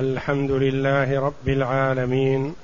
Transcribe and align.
الحمد 0.00 0.50
لله 0.50 1.20
رب 1.20 1.48
العالمين 1.48 2.54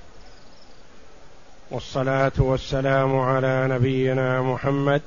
والصلاة 1.70 2.32
والسلام 2.38 3.18
على 3.18 3.66
نبينا 3.68 4.42
محمد 4.42 5.02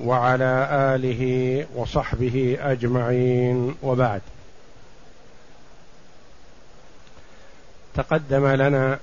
وعلى 0.00 0.68
آله 0.94 1.22
وصحبه 1.74 2.58
أجمعين 2.60 3.74
وبعد. 3.82 4.20
تقدم 7.94 8.46
لنا 8.46 8.98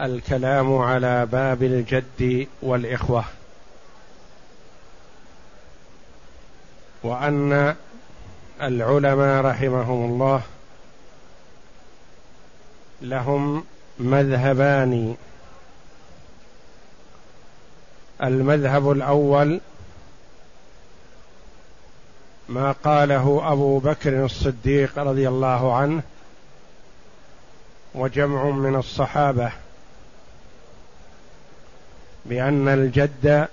الكلام 0.00 0.78
على 0.78 1.26
باب 1.26 1.62
الجد 1.62 2.46
والإخوة 2.62 3.24
وأن 7.02 7.76
العلماء 8.62 9.44
رحمهم 9.44 10.10
الله 10.10 10.42
لهم 13.02 13.64
مذهبان. 13.98 15.16
المذهب 18.22 18.90
الأول 18.90 19.60
ما 22.48 22.72
قاله 22.72 23.52
أبو 23.52 23.78
بكر 23.78 24.24
الصديق 24.24 24.98
رضي 24.98 25.28
الله 25.28 25.76
عنه 25.76 26.02
وجمع 27.94 28.44
من 28.44 28.76
الصحابة 28.76 29.52
بأن 32.26 32.68
الجد 32.68 33.48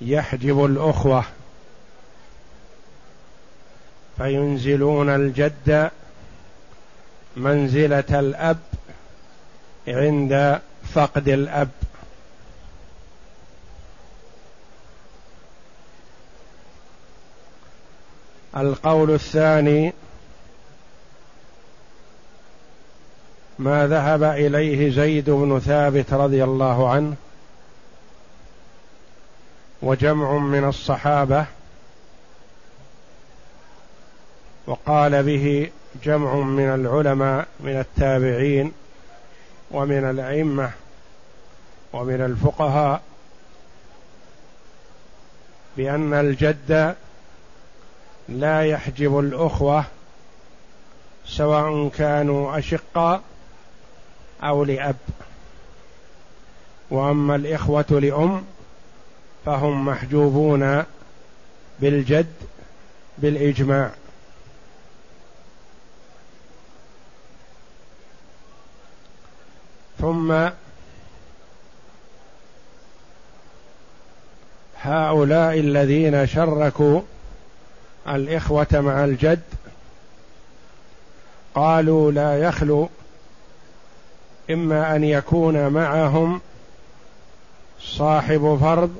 يحجب 0.00 0.64
الأخوة. 0.64 1.24
فينزلون 4.18 5.08
الجد 5.08 5.90
منزلة 7.36 8.20
الأب 8.20 8.58
عند 9.88 10.60
فقد 10.94 11.28
الأب. 11.28 11.70
القول 18.56 19.10
الثاني 19.10 19.92
ما 23.58 23.86
ذهب 23.86 24.22
إليه 24.22 24.90
زيد 24.90 25.30
بن 25.30 25.60
ثابت 25.60 26.12
رضي 26.12 26.44
الله 26.44 26.90
عنه 26.90 27.14
وجمع 29.82 30.32
من 30.38 30.64
الصحابة 30.64 31.46
وقال 34.66 35.22
به 35.22 35.70
جمع 36.04 36.34
من 36.34 36.74
العلماء 36.74 37.46
من 37.60 37.78
التابعين 37.80 38.72
ومن 39.70 40.10
الأئمة 40.10 40.70
ومن 41.92 42.20
الفقهاء 42.20 43.02
بأن 45.76 46.14
الجد 46.14 46.94
لا 48.28 48.62
يحجب 48.62 49.18
الأخوة 49.18 49.84
سواء 51.26 51.88
كانوا 51.88 52.58
أشقاء 52.58 53.22
أو 54.42 54.64
لأب. 54.64 54.96
وأما 56.90 57.36
الإخوة 57.36 57.86
لأم 57.90 58.44
فهم 59.46 59.86
محجوبون 59.86 60.84
بالجد 61.80 62.34
بالإجماع. 63.18 63.90
ثم 70.04 70.48
هؤلاء 74.80 75.60
الذين 75.60 76.26
شركوا 76.26 77.00
الإخوة 78.08 78.66
مع 78.72 79.04
الجد 79.04 79.42
قالوا 81.54 82.12
لا 82.12 82.38
يخلو 82.38 82.88
إما 84.50 84.96
أن 84.96 85.04
يكون 85.04 85.68
معهم 85.68 86.40
صاحب 87.80 88.58
فرض 88.60 88.96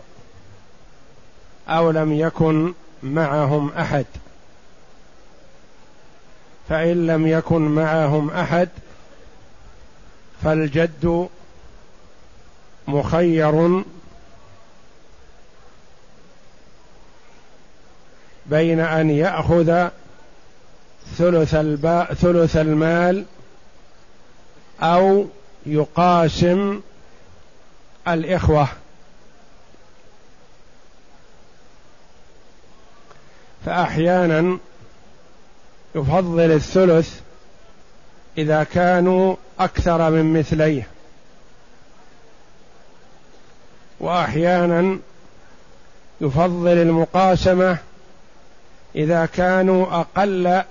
أو 1.69 1.91
لم 1.91 2.12
يكن 2.12 2.75
معهم 3.03 3.73
أحد. 3.73 4.07
فإن 6.69 7.07
لم 7.07 7.27
يكن 7.27 7.61
معهم 7.61 8.31
أحد 8.31 8.69
فالجد 10.44 11.28
مخير 12.88 13.84
بين 18.47 18.81
أن 18.81 19.10
يأخذ 19.10 19.88
ثلث 21.16 21.54
الباء 21.54 22.15
ثلث 22.15 22.56
المال 22.56 23.25
أو 24.81 25.27
يقاسم 25.66 26.81
الإخوة. 28.09 28.69
فاحيانا 33.66 34.59
يفضل 35.94 36.50
الثلث 36.50 37.24
إذا 38.39 38.65
كانوا 38.65 39.37
أكثر 39.59 40.11
من 40.11 40.39
مثليه. 40.39 40.87
وأحيانا 44.00 44.99
يفضل 46.21 46.69
المقاسمة 46.69 47.78
إذا 48.95 49.27
كانوا 49.27 50.00
أقل 50.00 50.62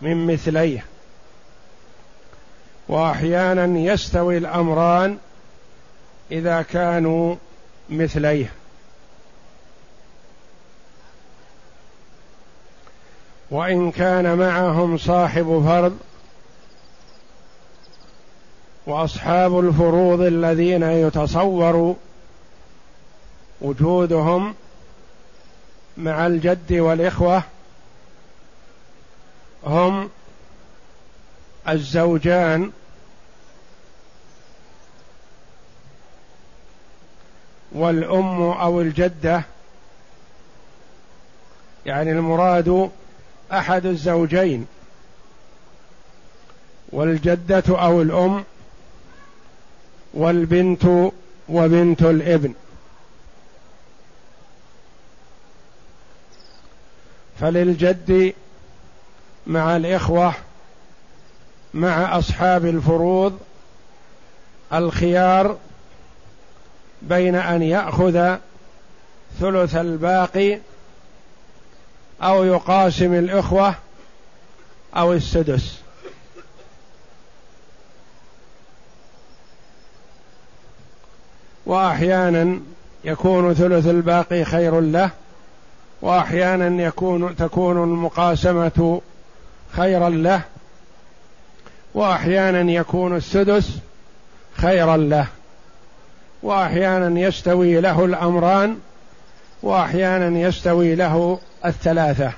من 0.00 0.26
مثليه. 0.26 0.84
وأحيانا 2.88 3.78
يستوي 3.78 4.38
الأمران 4.38 5.18
إذا 6.32 6.62
كانوا 6.62 7.36
مثليه. 7.90 8.52
وإن 13.50 13.90
كان 13.90 14.38
معهم 14.38 14.98
صاحب 14.98 15.62
فرض 15.66 15.98
وأصحاب 18.86 19.58
الفروض 19.60 20.20
الذين 20.20 20.82
يتصور 20.82 21.96
وجودهم 23.60 24.54
مع 25.96 26.26
الجد 26.26 26.72
والإخوة 26.72 27.42
هم 29.64 30.10
الزوجان 31.68 32.72
والأم 37.72 38.42
أو 38.42 38.80
الجدة. 38.80 39.42
يعني 41.86 42.12
المراد 42.12 42.90
أحد 43.52 43.86
الزوجين 43.86 44.66
والجدة 46.92 47.64
أو 47.68 48.02
الأم 48.02 48.44
والبنت 50.14 51.12
وبنت 51.48 52.02
الابن. 52.02 52.54
فللجد 57.40 58.34
مع 59.46 59.76
الإخوة 59.76 60.34
مع 61.74 62.18
أصحاب 62.18 62.66
الفروض 62.66 63.38
الخيار 64.72 65.58
بين 67.02 67.34
أن 67.34 67.62
يأخذ 67.62 68.36
ثلث 69.40 69.76
الباقي 69.76 70.58
أو 72.22 72.44
يقاسم 72.44 73.14
الإخوة 73.14 73.74
أو 74.96 75.12
السدس. 75.12 75.80
وأحيانا 81.70 82.60
يكون 83.04 83.54
ثلث 83.54 83.86
الباقي 83.86 84.44
خير 84.44 84.80
له 84.80 85.10
وأحيانا 86.02 86.82
يكون 86.82 87.36
تكون 87.36 87.82
المقاسمة 87.82 89.00
خيرا 89.72 90.08
له 90.08 90.42
وأحيانا 91.94 92.72
يكون 92.72 93.16
السدس 93.16 93.70
خيرا 94.56 94.96
له 94.96 95.26
وأحيانا 96.42 97.20
يستوي 97.20 97.80
له 97.80 98.04
الأمران 98.04 98.78
وأحيانا 99.62 100.38
يستوي 100.38 100.94
له 100.94 101.38
الثلاثة. 101.64 102.32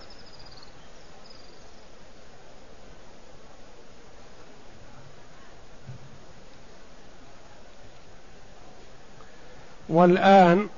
والآن 9.89 10.69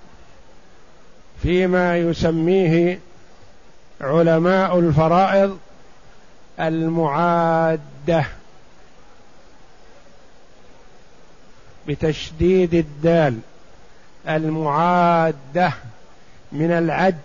فيما 1.42 1.98
يسميه 1.98 3.00
علماء 4.00 4.78
الفرائض 4.78 5.58
المعادة 6.60 8.24
بتشديد 11.88 12.74
الدال 12.74 13.38
المعادة 14.28 15.72
من 16.52 16.70
العد. 16.70 17.18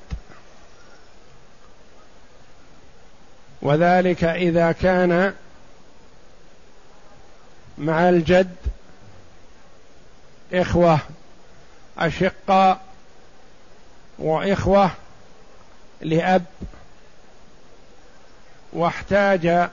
وذلك 3.61 4.23
إذا 4.23 4.71
كان 4.71 5.33
مع 7.77 8.09
الجد 8.09 8.55
إخوة. 10.53 10.99
اشقاء 11.99 12.81
وإخوة 14.19 14.91
لأب 16.01 16.45
واحتاج 18.73 19.69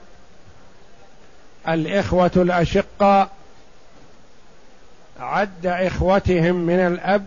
الإخوة 1.67 2.31
الاشقاء 2.35 3.29
عد 5.19 5.65
إخوتهم 5.65 6.55
من 6.55 6.79
الأب 6.79 7.25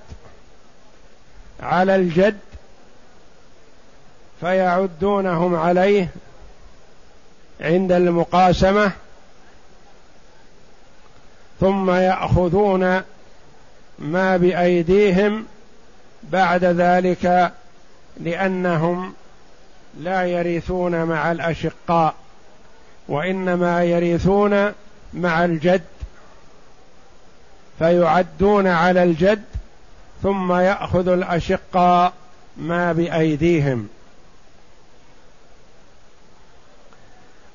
على 1.62 1.96
الجد 1.96 2.38
فيعدونهم 4.40 5.54
عليه 5.54 6.08
عند 7.60 7.92
المقاسمة 7.92 8.92
ثم 11.60 11.90
يأخذون 11.90 13.02
ما 14.00 14.36
بأيديهم 14.36 15.44
بعد 16.22 16.64
ذلك 16.64 17.52
لأنهم 18.20 19.14
لا 19.98 20.26
يرثون 20.26 21.04
مع 21.04 21.32
الأشقاء 21.32 22.14
وإنما 23.08 23.84
يرثون 23.84 24.72
مع 25.14 25.44
الجد 25.44 25.82
فيعدون 27.78 28.66
على 28.66 29.02
الجد 29.02 29.44
ثم 30.22 30.52
يأخذ 30.52 31.08
الأشقاء 31.08 32.12
ما 32.56 32.92
بأيديهم. 32.92 33.88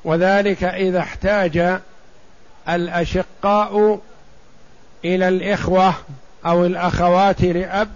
وذلك 0.04 0.64
إذا 0.64 1.00
احتاج 1.00 1.80
الأشقاء 2.70 4.00
إلى 5.06 5.28
الإخوة 5.28 5.94
أو 6.46 6.66
الأخوات 6.66 7.42
لأب. 7.42 7.90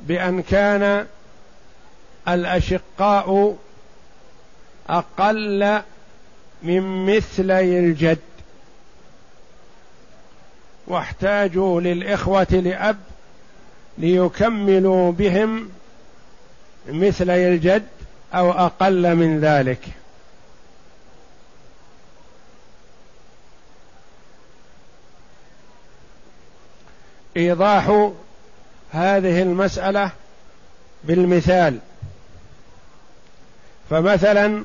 بأن 0.00 0.42
كان 0.42 1.06
الأشقاء 2.28 3.56
أقل 4.88 5.82
من 6.62 7.16
مثلي 7.16 7.78
الجد. 7.78 8.18
واحتاجوا 10.86 11.80
للإخوة 11.80 12.46
لأب 12.50 12.98
ليكملوا 13.98 15.12
بهم 15.12 15.70
مثلي 16.88 17.48
الجد 17.48 17.86
أو 18.34 18.52
أقل 18.52 19.16
من 19.16 19.40
ذلك. 19.40 20.01
إيضاح 27.36 28.10
هذه 28.92 29.42
المسألة 29.42 30.10
بالمثال. 31.04 31.78
فمثلا 33.90 34.64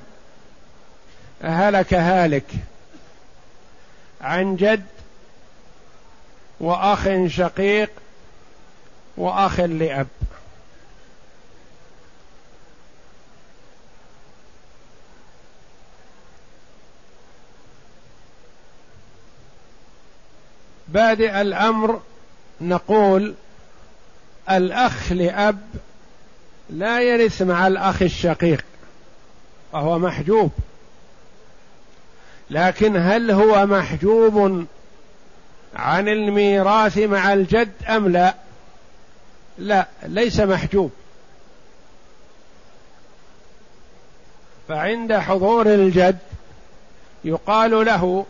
هلك 1.42 1.94
هالك 1.94 2.52
عن 4.22 4.56
جد 4.56 4.86
وأخ 6.60 7.10
شقيق 7.28 7.90
وأخ 9.18 9.60
لأب. 9.60 10.08
بادئ 20.88 21.42
الأمر 21.42 22.02
نقول 22.62 23.34
الأخ 24.50 25.12
لأب 25.12 25.60
لا 26.70 27.02
يرث 27.02 27.42
مع 27.42 27.68
الأخ 27.68 28.02
الشقيق 28.02 28.66
وهو 29.74 30.00
محجوب. 30.00 30.52
لكن 32.50 32.98
هل 32.98 33.32
هو 33.32 33.66
محجوب 33.66 34.66
عن 35.76 36.08
الميراث 36.08 36.98
مع 36.98 37.34
الجد 37.34 37.72
أم 37.90 38.08
لا؟ 38.08 38.36
لا 39.58 39.88
ليس 40.04 40.40
محجوب. 40.40 40.92
فعند 44.68 45.14
حضور 45.14 45.68
الجد 45.74 46.18
يقال 47.24 47.86
له 47.86 48.26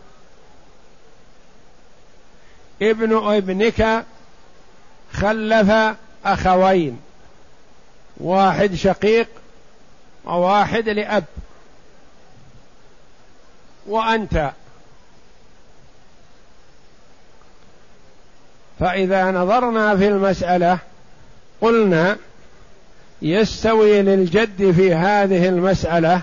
ابن 2.82 3.18
ابنك 3.18 4.06
خلف 5.14 5.96
أخوين. 6.26 7.00
واحد 8.18 8.76
شقيق 8.76 9.28
وواحد 10.26 10.90
لأب. 10.90 11.24
وأنت. 13.88 14.52
فإذا 18.80 19.32
نظرنا 19.32 19.98
في 19.98 20.08
المسألة 20.08 20.80
قلنا 21.62 22.18
يستوي 23.22 24.02
للجد 24.02 24.72
في 24.72 24.94
هذه 24.94 25.50
المسألة 25.50 26.22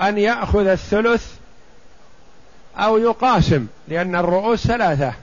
أن 0.00 0.18
يأخذ 0.18 0.66
الثلث 0.66 1.32
أو 2.76 2.98
يقاسم 2.98 3.66
لأن 3.88 4.16
الرؤوس 4.16 4.66
ثلاثة. 4.66 5.14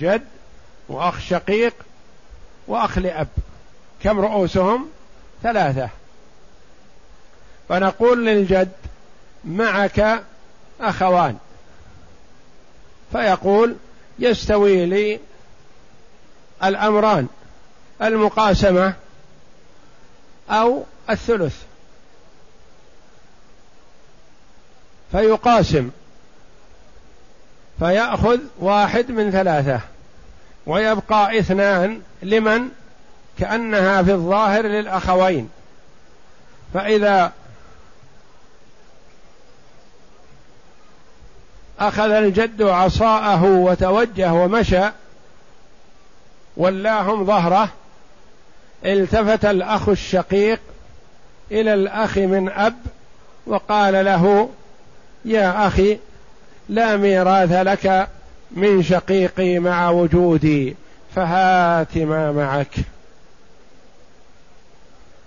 جد 0.00 0.24
وأخ 0.88 1.20
شقيق 1.20 1.74
وأخ 2.66 2.98
لأب. 2.98 3.28
كم 4.02 4.20
رؤوسهم؟ 4.20 4.90
ثلاثة. 5.42 5.88
فنقول 7.68 8.26
للجد 8.26 8.72
معك 9.44 10.22
أخوان. 10.80 11.36
فيقول 13.12 13.76
يستوي 14.18 14.86
لي 14.86 15.20
الأمران 16.64 17.28
المقاسمة 18.02 18.94
أو 20.50 20.84
الثلث. 21.10 21.62
فيقاسم. 25.12 25.90
فيأخذ 27.78 28.38
واحد 28.58 29.10
من 29.10 29.30
ثلاثة 29.30 29.80
ويبقى 30.66 31.38
اثنان 31.38 32.00
لمن؟ 32.22 32.68
كأنها 33.38 34.02
في 34.02 34.12
الظاهر 34.12 34.62
للأخوين. 34.66 35.50
فإذا 36.74 37.32
أخذ 41.78 42.10
الجد 42.10 42.62
عصاءه 42.62 43.44
وتوجه 43.44 44.32
ومشى 44.32 44.82
ولاهم 46.56 47.24
ظهره 47.24 47.68
التفت 48.84 49.44
الأخ 49.44 49.88
الشقيق 49.88 50.60
إلى 51.50 51.74
الأخ 51.74 52.18
من 52.18 52.48
أب 52.48 52.76
وقال 53.46 54.04
له 54.04 54.48
يا 55.24 55.66
أخي 55.66 55.98
لا 56.68 56.96
ميراث 56.96 57.52
لك 57.52 58.08
من 58.50 58.82
شقيقي 58.82 59.58
مع 59.58 59.90
وجودي 59.90 60.76
فهات 61.14 61.98
ما 61.98 62.32
معك. 62.32 62.74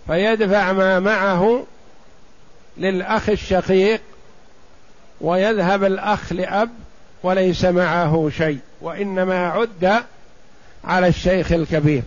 فيدفع 0.08 0.74
ما 0.74 1.00
معه 1.00 1.66
للأخ 2.78 3.30
الشقيق 3.30 4.02
ويذهب 5.22 5.84
الأخ 5.84 6.34
لأب 6.34 6.70
وليس 7.24 7.66
معه 7.66 8.30
شيء 8.38 8.60
وإنما 8.82 9.48
عد 9.48 10.04
على 10.84 11.08
الشيخ 11.08 11.52
الكبير. 11.52 12.04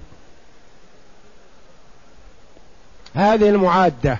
هذه 3.15 3.49
المعادة. 3.49 4.19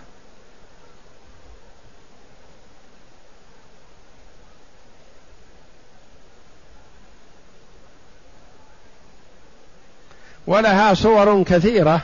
ولها 10.47 10.95
صور 10.95 11.43
كثيرة 11.43 12.01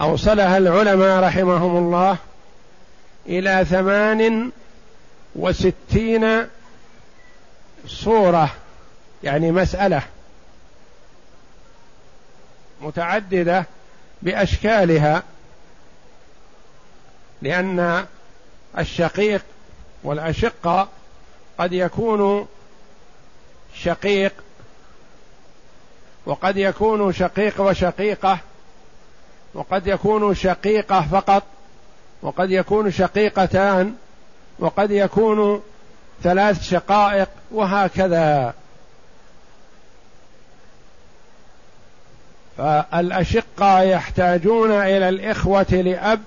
اوصلها 0.00 0.58
العلماء 0.58 1.22
رحمهم 1.22 1.76
الله 1.76 2.16
إلى 3.26 3.64
ثمان 3.70 4.50
وستين 5.36 6.46
صورة 7.86 8.54
يعني 9.22 9.50
مسألة 9.52 10.02
متعددة 12.80 13.64
بأشكالها 14.22 15.22
لأن 17.42 18.06
الشقيق 18.78 19.42
والأشقة 20.04 20.88
قد 21.58 21.72
يكون 21.72 22.48
شقيق 23.74 24.32
وقد 26.28 26.56
يكون 26.56 27.12
شقيق 27.12 27.60
وشقيقة 27.60 28.38
وقد 29.54 29.86
يكون 29.86 30.34
شقيقة 30.34 31.06
فقط 31.12 31.42
وقد 32.22 32.50
يكون 32.50 32.90
شقيقتان 32.90 33.94
وقد 34.58 34.90
يكون 34.90 35.62
ثلاث 36.22 36.62
شقائق 36.62 37.28
وهكذا. 37.50 38.54
فالأشقة 42.58 43.80
يحتاجون 43.82 44.70
إلى 44.70 45.08
الإخوة 45.08 45.66
لأب. 45.70 46.20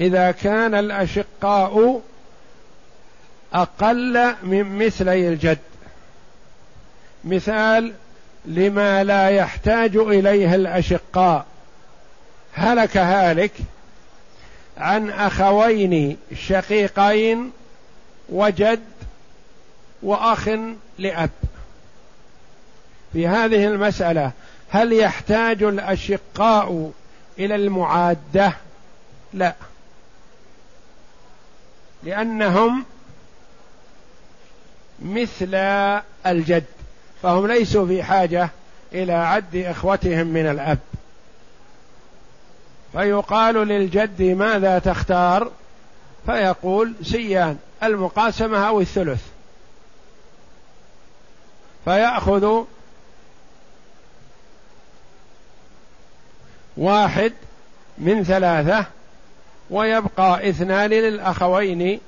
إذا 0.00 0.30
كان 0.30 0.74
الأشقاء 0.74 2.00
أقل 3.54 4.34
من 4.42 4.78
مثلي 4.86 5.28
الجد. 5.28 5.58
مثال 7.24 7.94
لما 8.44 9.04
لا 9.04 9.28
يحتاج 9.28 9.96
إليه 9.96 10.54
الأشقاء. 10.54 11.46
هلك 12.52 12.96
هالك 12.96 13.52
عن 14.78 15.10
أخوين 15.10 16.16
شقيقين 16.34 17.52
وجد 18.28 18.84
وأخ 20.02 20.48
لأب. 20.98 21.30
في 23.12 23.28
هذه 23.28 23.66
المسألة 23.66 24.32
هل 24.68 24.92
يحتاج 24.92 25.62
الأشقاء 25.62 26.92
إلى 27.38 27.54
المعادة؟ 27.54 28.52
لا. 29.34 29.54
لأنهم 32.02 32.84
مثل 35.02 35.54
الجد. 36.26 36.64
فهم 37.24 37.46
ليسوا 37.46 37.86
في 37.86 38.02
حاجة 38.02 38.50
إلى 38.92 39.12
عد 39.12 39.56
إخوتهم 39.56 40.26
من 40.26 40.46
الأب. 40.46 40.78
فيقال 42.92 43.54
للجد 43.54 44.22
ماذا 44.22 44.78
تختار؟ 44.78 45.50
فيقول 46.26 46.94
سيان 47.02 47.58
المقاسمة 47.82 48.68
أو 48.68 48.80
الثلث. 48.80 49.22
فيأخذ 51.84 52.64
واحد 56.76 57.32
من 57.98 58.24
ثلاثة 58.24 58.86
ويبقى 59.70 60.48
اثنان 60.50 60.90
للأخوين 60.90 62.00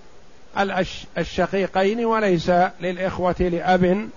الشقيقين 1.19 2.05
وليس 2.05 2.51
للإخوة 2.81 3.37
لأب. 3.41 4.09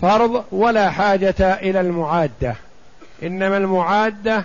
فرض 0.00 0.44
ولا 0.52 0.90
حاجة 0.90 1.34
إلى 1.40 1.80
المعادة. 1.80 2.56
إنما 3.22 3.56
المعادة 3.56 4.44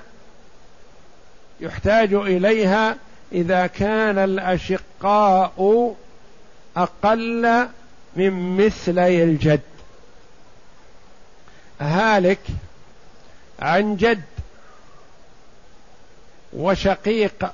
يحتاج 1.59 2.13
إليها 2.13 2.95
إذا 3.31 3.67
كان 3.67 4.17
الأشقاء 4.17 5.95
أقل 6.77 7.67
من 8.15 8.57
مثلي 8.65 9.23
الجد. 9.23 9.61
هالك 11.81 12.39
عن 13.59 13.95
جد 13.95 14.21
وشقيق 16.53 17.51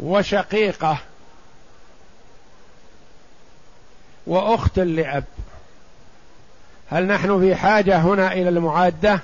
وشقيقة 0.00 0.98
وأخت 4.26 4.78
لأب. 4.78 5.24
هل 6.90 7.06
نحن 7.06 7.40
في 7.40 7.54
حاجة 7.54 7.98
هنا 7.98 8.32
إلى 8.32 8.48
المعادة؟ 8.48 9.20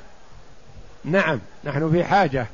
نعم 1.05 1.41
نحن 1.65 1.91
في 1.91 2.05
حاجة. 2.05 2.47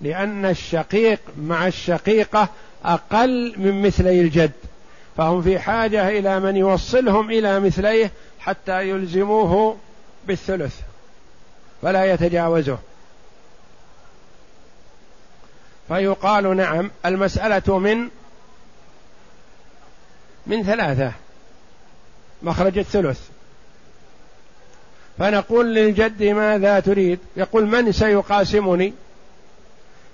لأن 0.00 0.46
الشقيق 0.46 1.20
مع 1.38 1.66
الشقيقة 1.66 2.48
أقل 2.84 3.54
من 3.56 3.82
مثلي 3.82 4.20
الجد. 4.20 4.52
فهم 5.16 5.42
في 5.42 5.58
حاجة 5.58 6.08
إلى 6.08 6.40
من 6.40 6.56
يوصلهم 6.56 7.30
إلى 7.30 7.60
مثليه 7.60 8.10
حتى 8.38 8.88
يلزموه 8.88 9.76
بالثلث 10.26 10.80
فلا 11.82 12.04
يتجاوزه. 12.04 12.78
فيقال 15.88 16.56
نعم 16.56 16.90
المسألة 17.06 17.78
من 17.78 18.08
من 20.46 20.62
ثلاثة 20.62 21.12
مخرج 22.42 22.78
الثلث. 22.78 23.33
فنقول 25.18 25.74
للجد 25.74 26.22
ماذا 26.22 26.80
تريد؟ 26.80 27.18
يقول 27.36 27.66
من 27.66 27.92
سيقاسمني؟ 27.92 28.92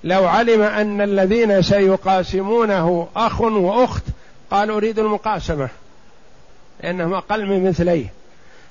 لو 0.05 0.29
علم 0.29 0.63
أن 0.63 1.01
الذين 1.01 1.63
سيقاسمونه 1.63 3.09
أخ 3.17 3.41
وأخت 3.41 4.03
قال 4.51 4.71
أريد 4.71 4.99
المقاسمة 4.99 5.69
لأنهم 6.83 7.15
أقل 7.15 7.47
من 7.47 7.69
مثليه. 7.69 8.07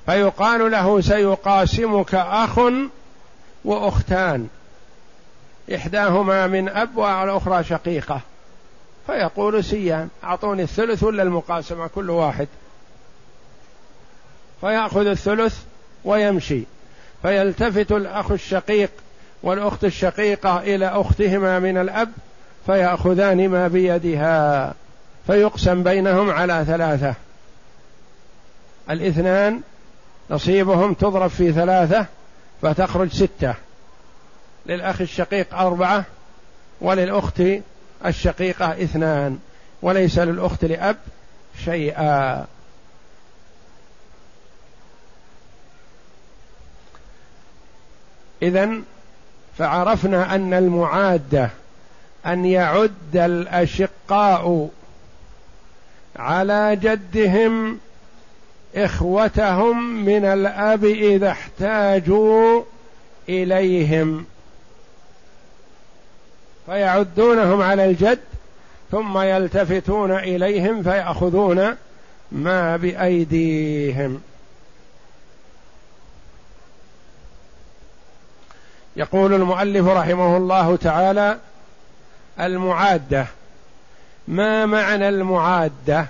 فيقال 0.06 0.72
له 0.72 1.02
سيقاسمك 1.02 2.16
أخ 2.16 2.60
وأختان. 3.66 4.48
إحداهما 5.76 6.48
من 6.48 6.70
أب 6.70 6.98
والأخرى 6.98 7.64
شقيقة. 7.64 8.22
فيقول 9.08 9.64
سيان 9.64 10.10
أعطوني 10.24 10.64
الثلث 10.64 11.04
ولا 11.04 11.24
المقاسمة؟ 11.24 11.88
كل 11.88 12.10
واحد. 12.10 12.48
فيأخذ 14.62 15.06
الثلث 15.08 15.64
ويمشي. 16.06 16.64
فيلتفت 17.22 17.92
الأخ 17.92 18.32
الشقيق 18.32 18.92
والأخت 19.44 19.84
الشقيقة 19.84 20.60
إلى 20.60 20.88
أختهما 20.88 21.60
من 21.60 21.78
الأب 21.78 22.12
فيأخذان 22.66 23.50
ما 23.50 23.68
بيدها 23.68 24.74
فيقسم 25.28 25.84
بينهم 25.84 26.30
على 26.30 26.64
ثلاثة. 26.68 27.14
الاثنان 28.90 29.62
نصيبهم 30.30 30.94
تضرب 30.94 31.30
في 31.30 31.52
ثلاثة 31.52 32.06
فتخرج 32.62 33.10
ستة. 33.14 33.54
للأخ 34.66 35.02
الشقيق 35.02 35.56
أربعة 35.56 36.06
وللأخت 36.82 37.44
الشقيقة 38.06 38.72
اثنان 38.72 39.40
وليس 39.82 40.20
للأخت 40.20 40.66
لأب 40.66 40.98
شيئا. 41.66 42.46
إذا 48.42 48.70
فعرفنا 49.58 50.36
أن 50.36 50.54
المعادة 50.54 51.50
أن 52.26 52.46
يعد 52.46 53.16
الأشقاء 53.16 54.70
على 56.16 56.76
جدهم 56.76 57.80
إخوتهم 58.76 60.06
من 60.06 60.26
الأب 60.26 60.86
إذا 60.86 61.30
احتاجوا 61.30 62.64
إليهم. 63.30 64.26
فيعدونهم 66.66 67.62
على 67.62 67.86
الجد 67.86 68.20
ثم 68.92 69.18
يلتفتون 69.18 70.12
إليهم 70.12 70.84
فيأخذون 70.84 71.76
ما 72.32 72.78
بأيديهم. 72.78 74.22
يقول 78.96 79.34
المؤلف 79.34 79.88
رحمه 79.88 80.38
الله 80.38 80.76
تعالى 80.76 81.38
المعادة. 82.40 83.26
ما 84.28 84.66
معنى 84.66 85.10
المعادة؟ 85.10 86.06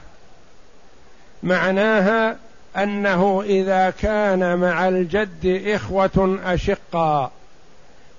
معناها 1.44 2.36
أنه 2.78 3.44
إذا 3.46 3.90
كان 3.90 4.58
مع 4.58 4.88
الجد 4.88 5.64
إخوة 5.68 6.40
اشقاء 6.46 7.32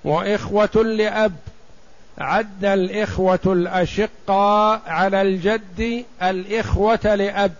وإخوة 0.03 0.83
لأب 0.83 1.35
عد 2.17 2.65
الإخوة 2.65 3.39
الأشقاء 3.45 4.81
على 4.87 5.21
الجد 5.21 6.05
الإخوة 6.21 7.15
لأب 7.15 7.53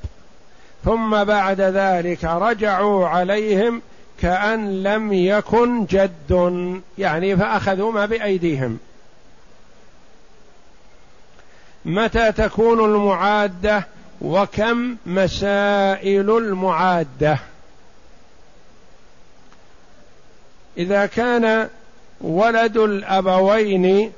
ثم 0.86 1.24
بعد 1.24 1.62
ذلك 1.62 2.24
رجعوا 2.24 3.08
عليهم 3.08 3.81
كأن 4.22 4.84
لم 4.84 5.13
يكن 5.13 5.86
جد. 5.86 6.82
يعني 6.98 7.38
فأخذوا 7.38 7.92
ما 7.92 8.06
بأيديهم. 8.06 8.80
متى 11.86 12.32
تكون 12.32 12.86
المعادة 12.86 13.88
وكم 14.22 14.96
مسائل 15.06 16.38
المعادة؟ 16.38 17.40
إذا 20.78 21.06
كان 21.06 21.70
ولد 22.22 22.78
الأبوين 22.78 24.12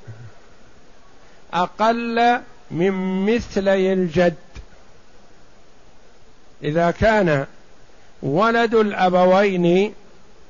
أقل 1.53 2.39
من 2.72 3.25
مثلي 3.25 3.93
الجد. 3.93 4.36
إذا 6.63 6.91
كان 6.91 7.45
ولد 8.23 8.75
الأبوين 8.75 9.93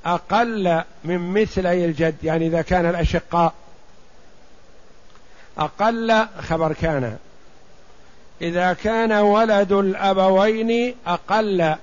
أقل 0.05 0.83
من 1.03 1.41
مثلي 1.41 1.85
الجد 1.85 2.15
يعني 2.23 2.47
إذا 2.47 2.61
كان 2.61 2.89
الأشقاء 2.89 3.53
أقل 5.57 6.25
خبر 6.39 6.73
كان. 6.73 7.17
إذا 8.41 8.73
كان 8.73 9.11
ولد 9.11 9.71
الأبوين 9.71 10.95
أقل 11.07 11.75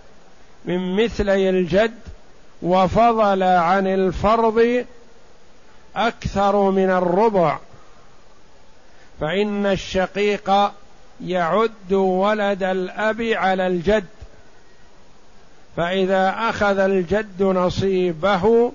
من 0.65 1.05
مثلي 1.05 1.51
الجد 1.51 1.95
وفضل 2.63 3.43
عن 3.43 3.87
الفرض 3.87 4.85
أكثر 5.97 6.71
من 6.71 6.91
الربع 6.91 7.59
فإن 9.21 9.67
الشقيق 9.67 10.73
يعد 11.25 11.93
ولد 11.93 12.63
الأب 12.63 13.23
على 13.23 13.67
الجد. 13.67 14.05
فإذا 15.77 16.35
أخذ 16.39 16.79
الجد 16.79 17.43
نصيبه 17.43 18.73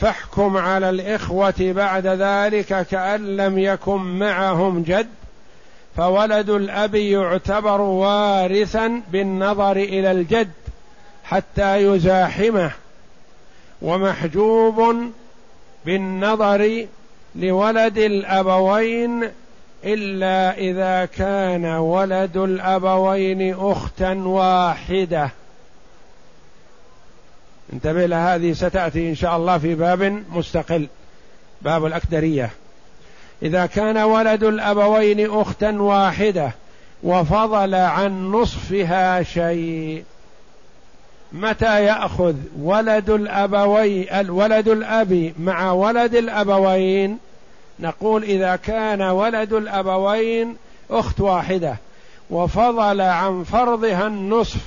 فاحكم 0.00 0.56
على 0.56 0.90
الإخوة 0.90 1.54
بعد 1.60 2.06
ذلك 2.06 2.86
كأن 2.86 3.36
لم 3.36 3.58
يكن 3.58 4.18
معهم 4.18 4.82
جد 4.82 5.08
فولد 5.96 6.50
الأب 6.50 6.94
يعتبر 6.94 7.80
وارثا 7.80 9.02
بالنظر 9.12 9.76
إلى 9.76 10.10
الجد 10.10 10.50
حتى 11.24 11.76
يزاحمه 11.76 12.70
ومحجوب 13.82 14.96
بالنظر 15.84 16.86
لولد 17.36 17.98
الأبوين 17.98 19.28
إلا 19.84 20.58
إذا 20.58 21.04
كان 21.04 21.64
ولد 21.64 22.36
الأبوين 22.36 23.54
أختا 23.58 24.12
واحدة. 24.12 25.30
انتبه 27.72 28.06
لهذه 28.06 28.52
ستأتي 28.52 29.08
إن 29.08 29.14
شاء 29.14 29.36
الله 29.36 29.58
في 29.58 29.74
باب 29.74 30.22
مستقل 30.32 30.88
باب 31.62 31.86
الأكدرية. 31.86 32.50
إذا 33.42 33.66
كان 33.66 33.98
ولد 33.98 34.44
الأبوين 34.44 35.30
أختا 35.30 35.70
واحدة 35.70 36.52
وفضل 37.02 37.74
عن 37.74 38.32
نصفها 38.32 39.22
شيء 39.22 40.04
متى 41.32 41.84
يأخذ 41.84 42.34
ولد 42.58 43.10
الأبوي 43.10 44.20
الولد 44.20 44.68
الأب 44.68 45.32
مع 45.38 45.72
ولد 45.72 46.14
الأبوين؟ 46.14 47.18
نقول 47.80 48.24
إذا 48.24 48.56
كان 48.56 49.02
ولد 49.02 49.52
الأبوين 49.52 50.56
أخت 50.90 51.20
واحدة 51.20 51.76
وفضل 52.30 53.00
عن 53.00 53.44
فرضها 53.44 54.06
النصف 54.06 54.60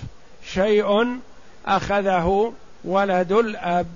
شيء 0.53 1.17
أخذه 1.65 2.53
ولد 2.85 3.31
الأب. 3.31 3.87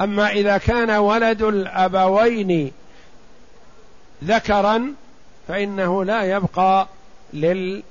أما 0.00 0.30
إذا 0.30 0.58
كان 0.58 0.90
ولد 0.90 1.42
الأبوين 1.42 2.72
ذكرا 4.24 4.94
فإنه 5.48 6.04
لا 6.04 6.22
يبقى 6.22 6.88
لل 7.32 7.82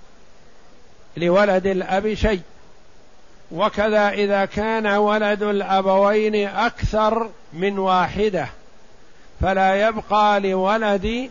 لولد 1.17 1.67
الأب 1.67 2.13
شيء. 2.13 2.41
وكذا 3.52 4.10
إذا 4.10 4.46
كان 4.46 4.88
ولد 4.88 5.44
الأبوين 5.44 6.48
أكثر 6.48 7.30
من 7.54 7.80
واحدة 7.80 8.48
فلا 9.41 9.88
يبقى 9.88 10.39
لولد 10.39 11.30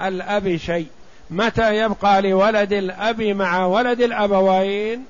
الأب 0.00 0.56
شيء. 0.56 0.86
متى 1.30 1.76
يبقى 1.76 2.22
لولد 2.22 2.72
الأب 2.72 3.22
مع 3.22 3.64
ولد 3.64 4.00
الأبوين؟ 4.00 5.04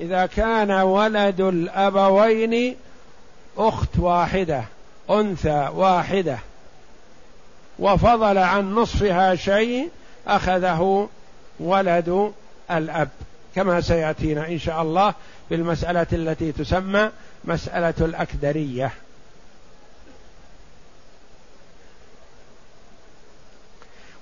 إذا 0.00 0.26
كان 0.26 0.70
ولد 0.70 1.40
الأبوين 1.40 2.76
أخت 3.58 3.98
واحدة 3.98 4.64
أنثى 5.10 5.68
واحدة. 5.74 6.38
وفضل 7.78 8.38
عن 8.38 8.74
نصفها 8.74 9.34
شيء 9.34 9.88
أخذه 10.26 11.08
ولد 11.60 12.32
الأب. 12.70 13.08
كما 13.54 13.80
سيأتينا 13.80 14.48
إن 14.48 14.58
شاء 14.58 14.82
الله 14.82 15.14
في 15.48 15.54
المسألة 15.54 16.06
التي 16.12 16.52
تسمى 16.52 17.10
مسألة 17.44 17.94
الأكدرية. 18.00 18.92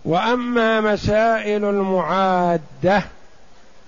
وأما 0.05 0.81
مسائل 0.81 1.65
المعادة 1.65 3.03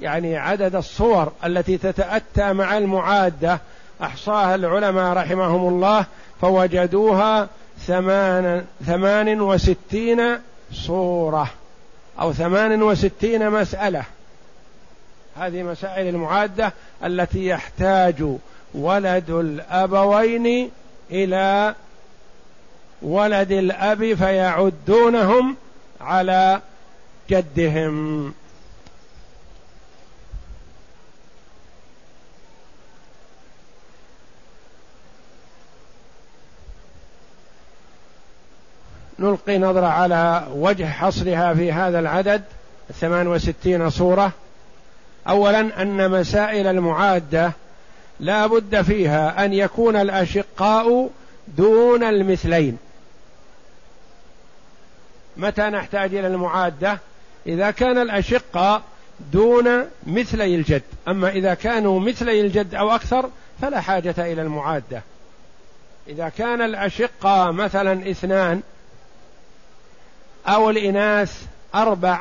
يعني 0.00 0.37
عدد 0.37 0.76
الصور 0.76 1.33
التي 1.44 1.78
تتأتى 1.78 2.52
مع 2.52 2.78
المعادة 2.78 3.61
أحصاها 4.02 4.54
العلماء 4.54 5.12
رحمهم 5.12 5.68
الله 5.68 6.07
فوجدوها 6.40 7.48
ثمان 7.87 8.64
ثمان 8.87 9.40
وستين 9.40 10.38
صورة 10.72 11.50
أو 12.20 12.33
ثمان 12.33 12.83
وستين 12.83 13.50
مسألة. 13.50 14.04
هذه 15.37 15.62
مسائل 15.62 16.09
المعادة 16.09 16.72
التي 17.04 17.46
يحتاج 17.46 18.24
ولد 18.74 19.30
الأبوين 19.30 20.70
إلى 21.11 21.74
ولد 23.02 23.52
الأب 23.52 24.14
فيعدونهم 24.14 25.57
على 26.00 26.61
جدهم. 27.30 28.33
نلقي 39.18 39.59
نظرة 39.59 39.87
على 39.87 40.48
وجه 40.55 40.85
حصرها 40.85 41.55
في 41.55 41.72
هذا 41.72 41.98
العدد 41.98 42.42
ثمان 43.00 43.27
وستين 43.27 43.90
صورة. 43.90 44.33
أولا 45.29 45.83
أن 45.83 46.11
مسائل 46.11 46.66
المعادة 46.66 47.53
لا 48.20 48.46
بد 48.46 48.83
فيها 48.83 49.44
أن 49.44 49.53
يكون 49.53 49.96
الأشقاء 49.96 51.11
دون 51.48 52.05
المثلين. 52.05 52.79
متى 55.37 55.62
نحتاج 55.62 56.14
إلى 56.14 56.27
المعادة؟ 56.27 56.98
إذا 57.46 57.70
كان 57.70 57.98
الأشقاء 57.98 58.83
دون 59.33 59.85
مثلي 60.07 60.55
الجد. 60.55 60.83
أما 61.09 61.29
إذا 61.29 61.55
كانوا 61.55 62.00
مثلي 62.00 62.40
الجد 62.40 62.74
أو 62.74 62.90
أكثر 62.90 63.31
فلا 63.61 63.81
حاجة 63.81 64.14
إلى 64.18 64.42
المعادة. 64.42 65.03
إذا 66.09 66.29
كان 66.29 66.62
الأشقاء 66.62 67.53
مثلا 67.53 68.11
اثنان 68.11 68.62
أو 70.46 70.70
الإناث 70.70 71.42
أربع 71.74 72.20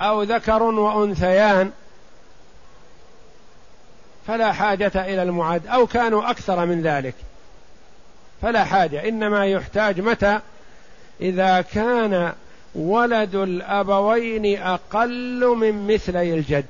أو 0.00 0.22
ذكر 0.22 0.62
وأنثيان 0.62 1.70
فلا 4.26 4.52
حاجة 4.52 4.92
إلى 4.94 5.22
المعاد 5.22 5.66
أو 5.66 5.86
كانوا 5.86 6.30
أكثر 6.30 6.66
من 6.66 6.82
ذلك 6.82 7.14
فلا 8.42 8.64
حاجة. 8.64 9.08
إنما 9.08 9.46
يحتاج 9.46 10.00
متى؟ 10.00 10.40
إذا 11.20 11.60
كان 11.60 12.32
ولد 12.74 13.34
الأبوين 13.34 14.62
أقل 14.62 15.46
من 15.46 15.94
مثلي 15.94 16.34
الجد. 16.34 16.66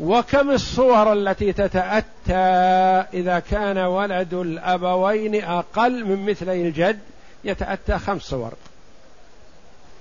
وكم 0.00 0.50
الصور 0.50 1.12
التي 1.12 1.52
تتأتى 1.52 2.32
إذا 3.14 3.38
كان 3.38 3.78
ولد 3.78 4.34
الأبوين 4.34 5.44
أقل 5.44 6.04
من 6.04 6.26
مثلي 6.26 6.68
الجد؟ 6.68 6.98
يتأتى 7.44 7.98
خمس 7.98 8.22
صور. 8.22 8.52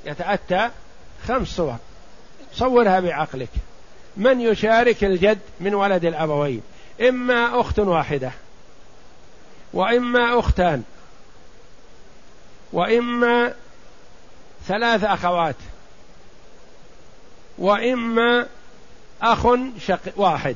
يتأتى 0.06 0.70
خمس 1.28 1.48
صور. 1.48 1.76
صورها 2.54 3.00
بعقلك. 3.00 3.50
من 4.18 4.42
يشارك 4.42 5.04
الجد 5.04 5.40
من 5.60 5.74
ولد 5.74 6.06
الأبوين؟ 6.06 6.62
إما 7.02 7.62
أخت 7.62 7.80
واحدة. 7.80 8.32
وإما 9.74 10.40
أختان. 10.40 10.84
وإما 12.74 13.54
ثلاث 14.68 15.04
أخوات. 15.04 15.56
وإما 17.58 18.48
أخ 19.22 19.48
شق 19.80 20.02
واحد. 20.16 20.56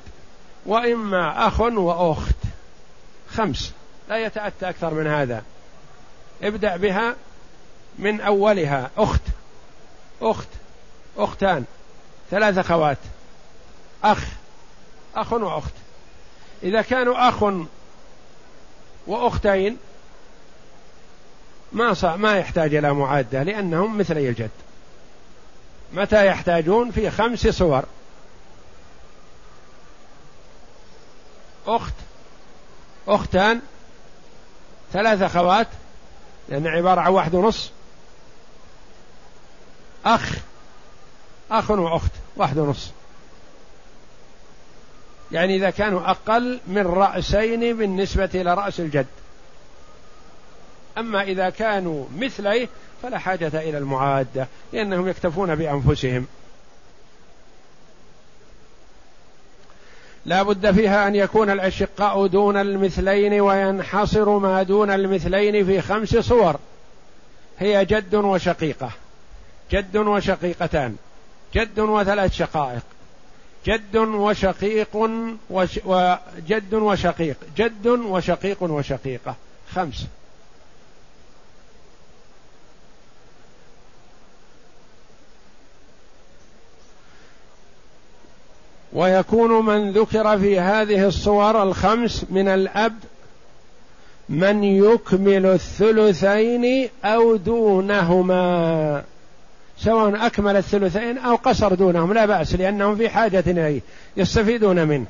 وإما 0.65 1.47
أخ 1.47 1.61
وأخت. 1.61 2.35
خمس. 3.29 3.73
لا 4.09 4.17
يتأتى 4.17 4.69
أكثر 4.69 4.93
من 4.93 5.07
هذا. 5.07 5.43
ابدأ 6.43 6.77
بها 6.77 7.15
من 7.99 8.21
أولها. 8.21 8.89
أخت. 8.97 9.21
أخت 10.21 10.47
أختان 11.17 11.65
ثلاث 12.31 12.57
أخوات 12.57 12.97
أخ 14.03 14.23
أخ 15.15 15.33
وأخت. 15.33 15.73
إذا 16.63 16.81
كانوا 16.81 17.29
أخ 17.29 17.43
وأختين 19.07 19.77
ما 21.71 21.93
صع 21.93 22.15
ما 22.15 22.37
يحتاج 22.37 22.75
إلى 22.75 22.93
معادة 22.93 23.43
لأنهم 23.43 23.97
مثلي 23.97 24.29
الجد. 24.29 24.49
متى 25.93 26.27
يحتاجون؟ 26.27 26.91
في 26.91 27.11
خمس 27.11 27.47
صور. 27.47 27.83
أخت 31.67 31.93
أختان 33.07 33.61
ثلاث 34.93 35.21
أخوات 35.21 35.67
لأن 36.49 36.67
عبارة 36.67 37.01
عن 37.01 37.11
واحد 37.11 37.35
ونص. 37.35 37.71
أخ. 40.05 40.37
أخ 41.51 41.71
وأخت. 41.71 42.11
واحد 42.35 42.57
ونص. 42.57 42.91
يعني 45.31 45.55
إذا 45.55 45.69
كانوا 45.69 46.11
أقل 46.11 46.59
من 46.67 46.87
رأسين 46.87 47.77
بالنسبة 47.77 48.29
إلى 48.35 48.53
رأس 48.53 48.79
الجد. 48.79 49.05
أما 50.97 51.23
إذا 51.23 51.49
كانوا 51.49 52.05
مثليه 52.17 52.67
فلا 53.03 53.17
حاجة 53.17 53.47
إلى 53.47 53.77
المعادة 53.77 54.47
لأنهم 54.73 55.07
يكتفون 55.07 55.55
بأنفسهم. 55.55 56.27
لا 60.25 60.43
بد 60.43 60.71
فيها 60.71 61.07
أن 61.07 61.15
يكون 61.15 61.49
الأشقاء 61.49 62.27
دون 62.27 62.57
المثلين 62.57 63.41
وينحصر 63.41 64.37
ما 64.37 64.63
دون 64.63 64.91
المثلين 64.91 65.65
في 65.65 65.81
خمس 65.81 66.09
صور. 66.09 66.55
هي 67.59 67.85
جد 67.85 68.15
وشقيقة. 68.15 68.91
جد 69.71 69.97
وشقيقتان. 69.97 70.95
جد 71.55 71.79
وثلاث 71.79 72.33
شقائق. 72.33 72.83
جد 73.65 73.95
وشقيق 73.95 74.95
وش 75.49 75.79
وجد 75.85 76.73
وشقيق. 76.73 77.37
جد 77.57 77.87
وشقيق 77.87 78.63
وشقيقة. 78.63 79.35
خمس. 79.75 80.05
ويكون 88.93 89.65
من 89.65 89.91
ذكر 89.91 90.39
في 90.39 90.59
هذه 90.59 91.07
الصور 91.07 91.63
الخمس 91.63 92.25
من 92.29 92.47
الأب 92.47 92.95
من 94.29 94.63
يكمل 94.63 95.45
الثلثين 95.45 96.89
أو 97.05 97.35
دونهما. 97.35 99.03
سواء 99.79 100.25
أكمل 100.25 100.57
الثلثين 100.57 101.17
أو 101.17 101.35
قصر 101.35 101.73
دونهم 101.73 102.13
لا 102.13 102.25
بأس 102.25 102.55
لأنهم 102.55 102.95
في 102.95 103.09
حاجة 103.09 103.43
إليه 103.47 103.81
يستفيدون 104.17 104.87
منه. 104.87 105.05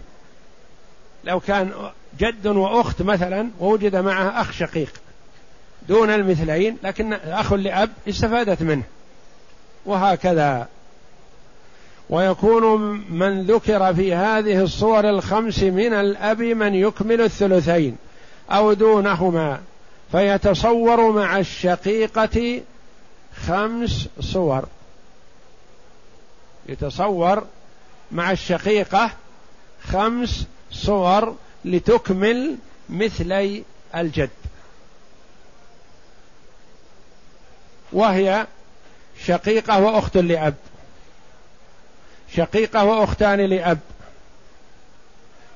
لو 1.24 1.40
كان 1.40 1.72
جد 2.20 2.48
وأخت 2.48 3.02
مثلا 3.02 3.50
ووجد 3.60 3.96
معه 3.96 4.42
أخ 4.42 4.52
شقيق 4.52 4.94
دون 5.88 6.10
المثلين 6.10 6.78
لكن 6.84 7.14
أخ 7.14 7.54
لأب 7.54 7.90
استفادت 8.10 8.64
منه. 8.64 8.84
وهكذا. 9.86 10.68
ويكون 12.10 12.80
من 13.10 13.44
ذكر 13.44 13.94
في 13.94 14.14
هذه 14.14 14.62
الصور 14.62 15.10
الخمس 15.10 15.64
من 15.64 15.94
الأب 15.94 16.42
من 16.42 16.76
يكمل 16.76 17.22
الثلثين 17.22 17.96
أو 18.52 18.74
دونهما 18.74 19.60
فيتصور 20.12 21.12
مع 21.12 21.40
الشقيقة 21.40 22.62
خمس 23.36 24.08
صور. 24.20 24.68
يتصور 26.70 27.48
مع 28.12 28.32
الشقيقة 28.32 29.12
خمس 29.84 30.46
صور 30.72 31.36
لتكمل 31.66 32.58
مثلي 32.90 33.64
الجد. 33.96 34.30
وهي 37.92 38.48
شقيقة 39.26 39.80
وأخت 39.80 40.18
لأب. 40.18 40.56
شقيقة 42.36 42.84
وأختان 42.84 43.40
لأب. 43.40 43.80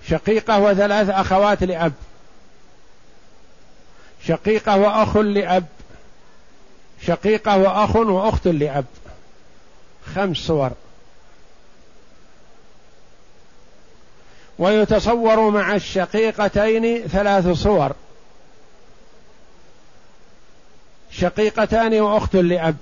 شقيقة 0.10 0.60
وثلاث 0.60 1.10
أخوات 1.10 1.64
لأب. 1.64 1.94
شقيقة 4.28 4.78
وأخ 4.78 5.18
لأب. 5.18 5.66
شقيقة 7.08 7.58
وأخ 7.58 7.96
وأخت 7.96 8.48
لأب. 8.48 8.86
خمس 10.16 10.38
صور. 10.38 10.72
ويتصور 14.60 15.50
مع 15.50 15.76
الشقيقتين 15.76 17.08
ثلاث 17.08 17.48
صور. 17.48 17.92
شقيقتان 21.12 22.02
وأخت 22.02 22.36
لأب. 22.36 22.76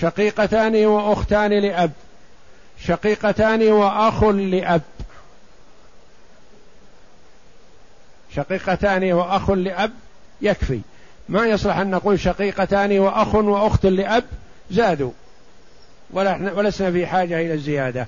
شقيقتان 0.00 0.86
وأختان 0.86 1.52
لأب. 1.52 1.92
شقيقتان 2.86 3.72
وأخ 3.72 4.24
لأب. 4.24 4.82
شقيقتان 8.36 9.12
وأخ 9.12 9.50
لأب 9.50 9.92
يكفي. 10.42 10.80
ما 11.30 11.46
يصلح 11.46 11.76
أن 11.76 11.90
نقول 11.90 12.20
شقيقتان 12.20 12.98
وأخ 12.98 13.34
وأخت 13.34 13.86
لأب؟ 13.86 14.24
زادوا. 14.70 15.10
ولسنا 16.10 16.92
في 16.92 17.06
حاجة 17.06 17.40
إلى 17.40 17.54
الزيادة. 17.54 18.06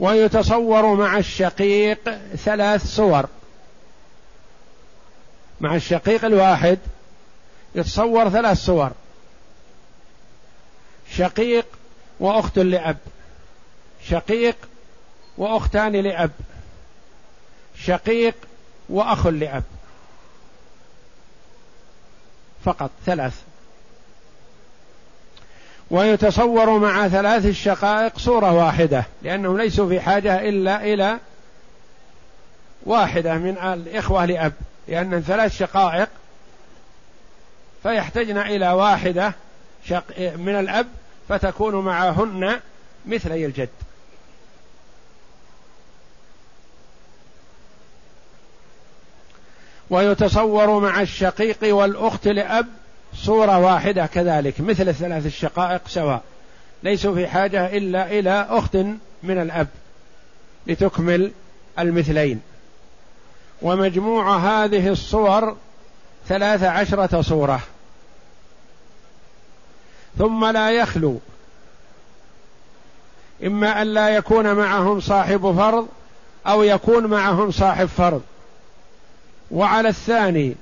ويتصور 0.00 0.94
مع 0.94 1.18
الشقيق 1.18 2.18
ثلاث 2.36 2.86
صور. 2.86 3.26
مع 5.60 5.74
الشقيق 5.74 6.24
الواحد 6.24 6.78
يتصور 7.74 8.30
ثلاث 8.30 8.58
صور. 8.58 8.90
شقيق 11.16 11.66
وأخت 12.20 12.58
لأب. 12.58 12.96
شقيق 14.08 14.56
وأختان 15.38 15.92
لأب. 15.92 16.30
شقيق 17.84 18.34
وأخ 18.88 19.26
لأب. 19.26 19.62
فقط 22.64 22.90
ثلاث. 23.06 23.42
ويتصور 25.90 26.78
مع 26.78 27.08
ثلاث 27.08 27.46
الشقائق 27.46 28.18
صورة 28.18 28.52
واحدة 28.52 29.04
لأنهم 29.22 29.58
ليسوا 29.58 29.88
في 29.88 30.00
حاجة 30.00 30.48
إلا 30.48 30.84
إلى 30.84 31.18
واحدة 32.86 33.34
من 33.34 33.58
الإخوة 33.58 34.24
لأب. 34.24 34.52
لأن 34.88 35.20
ثلاث 35.20 35.56
شقائق 35.56 36.08
فيحتجن 37.82 38.38
إلى 38.38 38.72
واحدة 38.72 39.32
من 40.18 40.54
الأب 40.60 40.86
فتكون 41.28 41.84
معهن 41.84 42.60
مثلي 43.06 43.46
الجد. 43.46 43.68
ويتصور 49.90 50.80
مع 50.80 51.00
الشقيق 51.00 51.58
والأخت 51.62 52.28
لأب 52.28 52.66
صورة 53.14 53.58
واحدة 53.58 54.06
كذلك 54.06 54.60
مثل 54.60 54.88
الثلاث 54.88 55.26
الشقائق 55.26 55.80
سواء. 55.88 56.22
ليسوا 56.82 57.14
في 57.14 57.26
حاجة 57.26 57.76
إلا 57.76 58.10
إلى 58.18 58.46
أخت 58.50 58.76
من 59.22 59.42
الأب 59.42 59.68
لتكمل 60.66 61.32
المثلين. 61.78 62.40
ومجموع 63.62 64.36
هذه 64.36 64.88
الصور 64.88 65.56
ثلاث 66.28 66.62
عشرة 66.62 67.20
صورة. 67.20 67.60
ثم 70.18 70.44
لا 70.46 70.70
يخلو. 70.70 71.20
إما 73.44 73.82
أن 73.82 73.86
لا 73.86 74.08
يكون 74.08 74.52
معهم 74.52 75.00
صاحب 75.00 75.54
فرض 75.56 75.88
أو 76.46 76.62
يكون 76.62 77.06
معهم 77.06 77.50
صاحب 77.50 77.86
فرض. 77.86 78.22
وعلى 79.50 79.88
الثاني 79.88 80.54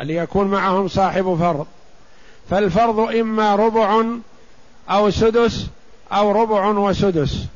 أن 0.00 0.10
يكون 0.10 0.48
معهم 0.48 0.88
صاحب 0.88 1.36
فرض. 1.40 1.66
فالفرض 2.50 2.98
إما 2.98 3.54
ربع 3.56 4.04
أو 4.90 5.10
سدس 5.10 5.66
أو 6.12 6.42
ربع 6.42 6.66
وسدس. 6.66 7.46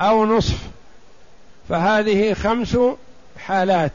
أو 0.00 0.26
نصف. 0.26 0.58
فهذه 1.68 2.34
خمس 2.34 2.76
حالات. 3.38 3.92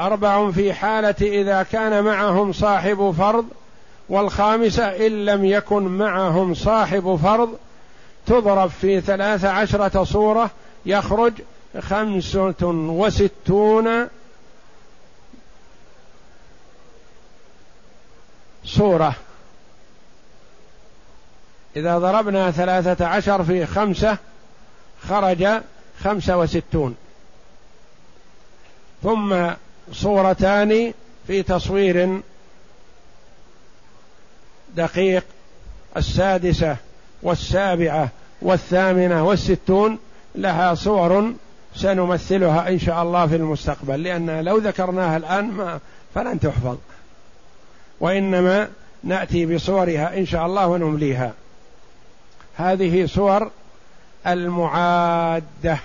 أربع 0.00 0.50
في 0.50 0.72
حالة 0.72 1.14
إذا 1.20 1.62
كان 1.62 2.04
معهم 2.04 2.52
صاحب 2.52 3.14
فرض 3.18 3.48
والخامسة 4.08 5.06
إن 5.06 5.24
لم 5.24 5.44
يكن 5.44 5.82
معهم 5.82 6.54
صاحب 6.54 7.18
فرض 7.22 7.58
تضرب 8.26 8.70
في 8.70 9.00
ثلاث 9.00 9.44
عشرة 9.44 10.04
صورة 10.04 10.50
يخرج 10.86 11.32
خمسة 11.80 12.66
وستون 12.66 14.08
صورة. 18.64 19.14
إذا 21.76 21.98
ضربنا 21.98 22.50
ثلاثة 22.50 23.06
عشر 23.06 23.44
في 23.44 23.66
خمسة 23.66 24.16
خرج 25.08 25.46
خمسة 26.04 26.38
وستون. 26.38 26.96
ثم 29.02 29.50
صورتان 29.92 30.92
في 31.26 31.42
تصوير 31.42 32.20
دقيق 34.76 35.24
السادسة 35.96 36.76
والسابعة 37.22 38.08
والثامنة 38.42 39.26
والستون 39.26 39.98
لها 40.34 40.74
صور 40.74 41.32
سنمثلها 41.74 42.68
إن 42.68 42.78
شاء 42.78 43.02
الله 43.02 43.26
في 43.26 43.36
المستقبل 43.36 44.02
لأن 44.02 44.40
لو 44.44 44.56
ذكرناها 44.58 45.16
الآن 45.16 45.50
ما 45.50 45.80
فلن 46.14 46.40
تحفظ. 46.40 46.76
وإنما 48.00 48.68
نأتي 49.04 49.46
بصورها 49.46 50.18
إن 50.18 50.26
شاء 50.26 50.46
الله 50.46 50.66
ونمليها. 50.66 51.32
هذه 52.56 53.06
صور 53.06 53.50
المعادة. 54.26 55.78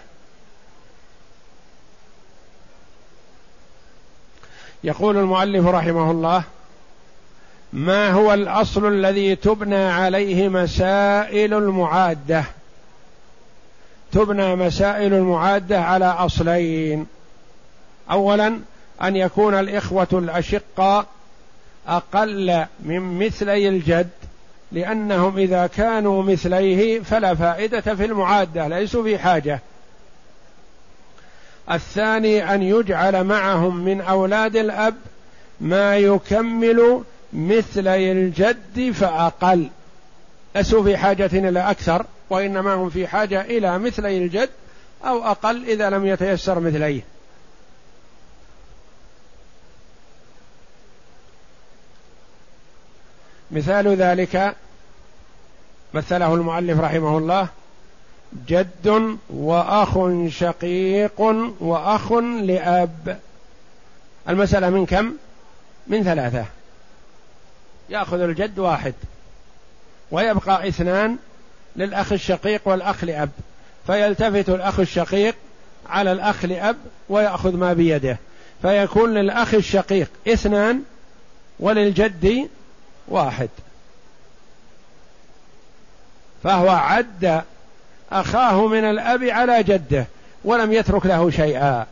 يقول 4.86 5.18
المؤلف 5.18 5.66
رحمه 5.68 6.12
الله 6.12 6.44
ما 7.74 8.12
هو 8.12 8.34
الأصل 8.34 8.88
الذي 8.88 9.36
تبنى 9.36 9.84
عليه 9.86 10.50
مسائل 10.50 11.54
المعادة؟ 11.54 12.44
تبنى 14.12 14.56
مسائل 14.56 15.14
المعادة 15.14 15.82
على 15.82 16.06
أصلين. 16.06 17.08
اولا 18.12 18.60
أن 19.02 19.16
يكون 19.16 19.54
الإخوة 19.60 20.08
الأشقاء 20.14 21.06
أقل 21.88 22.66
من 22.80 23.26
مثلي 23.26 23.70
الجد 23.70 24.10
لأنهم 24.72 25.38
إذا 25.38 25.68
كانوا 25.68 26.24
مثليه 26.24 27.00
فلا 27.00 27.36
فائدة 27.36 27.82
في 27.82 28.06
المعادة 28.06 28.68
ليسوا 28.68 29.04
في 29.04 29.18
حاجة. 29.18 29.60
الثاني 31.72 32.56
أن 32.56 32.64
يجعل 32.64 33.24
معهم 33.24 33.86
من 33.86 34.02
أولاد 34.02 34.56
الأب 34.56 34.96
ما 35.62 35.98
يكمل 35.98 37.04
مثلي 37.34 38.12
الجد 38.12 38.92
فأقل. 38.92 39.70
ليسوا 40.56 40.84
في 40.84 40.98
حاجة 40.98 41.30
إلى 41.34 41.60
أكثر 41.60 42.06
وإنما 42.30 42.74
هم 42.74 42.90
في 42.90 43.08
حاجة 43.08 43.42
إلى 43.42 43.80
مثلي 43.80 44.18
الجد 44.18 44.50
أو 45.06 45.24
أقل 45.24 45.66
إذا 45.66 45.90
لم 45.90 46.06
يتيسر 46.06 46.60
مثليه. 46.60 47.02
مثال 53.52 53.88
ذلك 53.88 54.56
مثله 55.94 56.34
المؤلف 56.34 56.80
رحمه 56.80 57.18
الله 57.18 57.48
جد 58.48 59.18
وأخ 59.30 59.98
شقيق 60.30 61.22
وأخ 61.60 62.12
لأب. 62.42 63.20
المسألة 64.30 64.70
من 64.70 64.86
كم؟ 64.86 65.14
من 65.88 66.04
ثلاثة. 66.04 66.46
يأخذ 67.90 68.20
الجد 68.20 68.60
واحد 68.60 68.94
ويبقى 70.12 70.68
اثنان 70.68 71.18
للأخ 71.76 72.12
الشقيق 72.12 72.62
والأخ 72.66 73.04
لأب. 73.04 73.30
فيلتفت 73.88 74.50
الأخ 74.50 74.80
الشقيق 74.80 75.36
على 75.90 76.12
الأخ 76.12 76.46
لأب 76.46 76.78
ويأخذ 77.10 77.58
ما 77.58 77.74
بيده. 77.74 78.18
فيكون 78.62 79.14
للأخ 79.14 79.54
الشقيق 79.54 80.10
اثنان 80.28 80.84
وللجد 81.60 82.50
واحد. 83.08 83.50
فهو 86.44 86.70
عد 86.70 87.44
أخاه 88.12 88.68
من 88.68 88.84
الأب 88.84 89.24
على 89.24 89.64
جده 89.64 90.06
ولم 90.44 90.74
يترك 90.74 91.06
له 91.06 91.30
شيئا. 91.30 91.86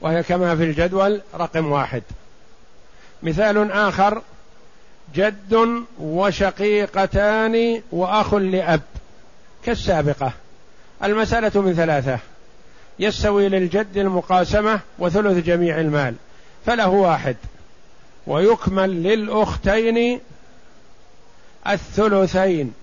وهي 0.00 0.22
كما 0.22 0.56
في 0.56 0.64
الجدول 0.64 1.20
رقم 1.34 1.72
واحد. 1.72 2.02
مثال 3.22 3.72
آخر 3.72 4.22
جد 5.14 5.84
وشقيقتان 5.98 7.82
وأخ 7.92 8.34
لأب 8.34 8.82
كالسابقة. 9.64 10.32
المسألة 11.04 11.60
من 11.60 11.74
ثلاثة. 11.74 12.18
يستوي 12.98 13.48
للجد 13.48 13.96
المقاسمة 13.96 14.80
وثلث 14.98 15.44
جميع 15.44 15.80
المال 15.80 16.14
فله 16.66 16.88
واحد. 16.88 17.36
ويكمل 18.26 19.02
للأختين 19.02 20.20
الثلثين. 21.68 22.74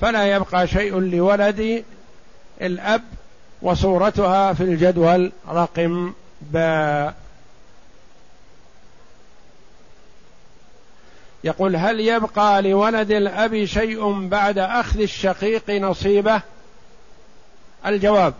فلا 0.00 0.36
يبقى 0.36 0.66
شيء 0.66 0.98
لولد 0.98 1.84
الأب 2.60 3.02
وصورتها 3.62 4.52
في 4.52 4.62
الجدول 4.62 5.32
رقم 5.48 6.12
باء. 6.40 7.14
يقول 11.44 11.76
هل 11.76 12.00
يبقى 12.00 12.62
لولد 12.62 13.10
الأب 13.10 13.64
شيء 13.64 14.28
بعد 14.28 14.58
أخذ 14.58 15.00
الشقيق 15.00 15.70
نصيبه؟ 15.70 16.42
الجواب 17.86 18.34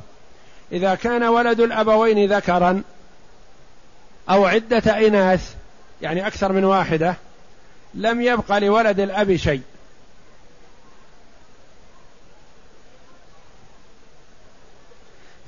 إذا 0.73 0.95
كان 0.95 1.23
ولد 1.23 1.61
الأبوين 1.61 2.33
ذكرا 2.33 2.83
أو 4.31 4.47
عدة 4.47 5.07
إناث 5.07 5.55
يعني 6.03 6.27
أكثر 6.27 6.53
من 6.53 6.65
واحدة 6.65 7.15
لم 7.95 8.21
يبقى 8.21 8.61
لولد 8.61 9.01
الأب 9.01 9.37
شيء. 9.37 9.63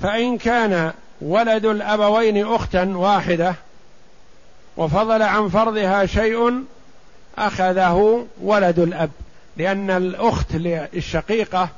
فإن 0.01 0.39
كان 0.39 0.93
ولد 1.21 1.67
الأبوين 1.67 2.47
أختا 2.47 2.85
واحدة 2.85 3.55
وفضل 4.77 5.23
عن 5.23 5.49
فرضها 5.49 6.07
شيء 6.07 6.65
أخذه 7.39 8.27
ولد 8.43 8.79
الأب. 8.79 9.11
لأن 9.57 9.91
الأخت 9.91 10.55
الشقيقة 10.95 11.69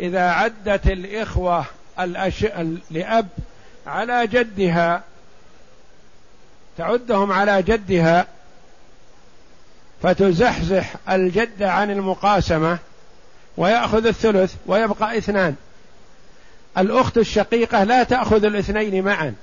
إذا 0.00 0.30
عدت 0.30 0.86
الإخوة 0.86 1.64
الأش... 2.00 2.46
لأب 2.90 3.28
على 3.86 4.26
جدها. 4.26 5.02
تعدهم 6.78 7.32
على 7.32 7.62
جدها. 7.62 8.26
فتزحزح 10.02 10.94
الجد 11.08 11.62
عن 11.62 11.90
المقاسمة 11.90 12.78
ويأخذ 13.56 14.06
الثلث 14.06 14.54
ويبقى 14.66 15.18
اثنان. 15.18 15.54
الأخت 16.78 17.18
الشقيقة 17.18 17.84
لا 17.84 18.02
تأخذ 18.02 18.44
الاثنين 18.44 19.04
معا 19.04 19.34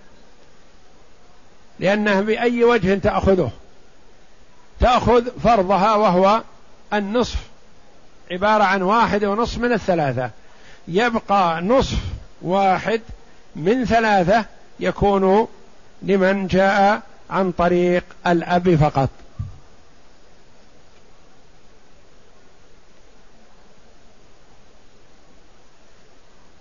لأنها 1.80 2.22
بأي 2.22 2.64
وجه 2.64 2.96
تأخذه. 2.96 3.52
تأخذ 4.80 5.40
فرضها 5.44 5.96
وهو 5.96 6.42
النصف 6.94 7.38
عبارة 8.32 8.64
عن 8.64 8.82
واحد 8.82 9.26
ونصف 9.26 9.58
من 9.58 9.74
الثلاثة. 9.74 10.32
يبقى 10.88 11.62
نصف 11.62 11.98
واحد 12.42 13.02
من 13.56 13.86
ثلاثة 13.86 14.46
يكون 14.80 15.48
لمن 16.02 16.48
جاء 16.48 17.02
عن 17.30 17.52
طريق 17.52 18.04
الأب 18.28 18.76
فقط. 18.76 19.10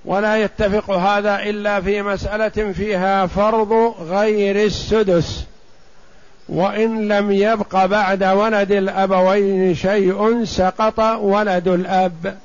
ولا 0.04 0.36
يتفق 0.36 0.90
هذا 0.90 1.42
إلا 1.42 1.80
في 1.80 2.02
مسألة 2.02 2.72
فيها 2.72 3.26
فرض 3.26 3.72
غير 4.00 4.64
السدس. 4.64 5.44
وإن 6.48 7.08
لم 7.08 7.32
يبق 7.32 7.84
بعد 7.84 8.24
ولد 8.24 8.72
الأبوين 8.72 9.74
شيء 9.74 10.44
سقط 10.44 11.00
ولد 11.20 11.68
الأب. 11.68 12.38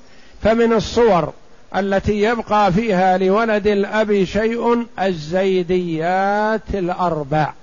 فمن 0.43 0.73
الصور 0.73 1.33
التي 1.75 2.21
يبقى 2.21 2.73
فيها 2.73 3.17
لولد 3.17 3.67
الأب 3.67 4.23
شيء 4.23 4.85
الزيديات 5.01 6.61
الأربع. 6.73 7.53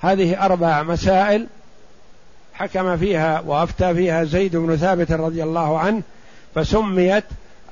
هذه 0.00 0.44
أربع 0.44 0.82
مسائل 0.82 1.46
حكم 2.54 2.96
فيها 2.96 3.40
وأفتى 3.46 3.94
فيها 3.94 4.24
زيد 4.24 4.56
بن 4.56 4.76
ثابت 4.76 5.12
رضي 5.12 5.42
الله 5.42 5.78
عنه 5.78 6.02
فسميت 6.54 7.24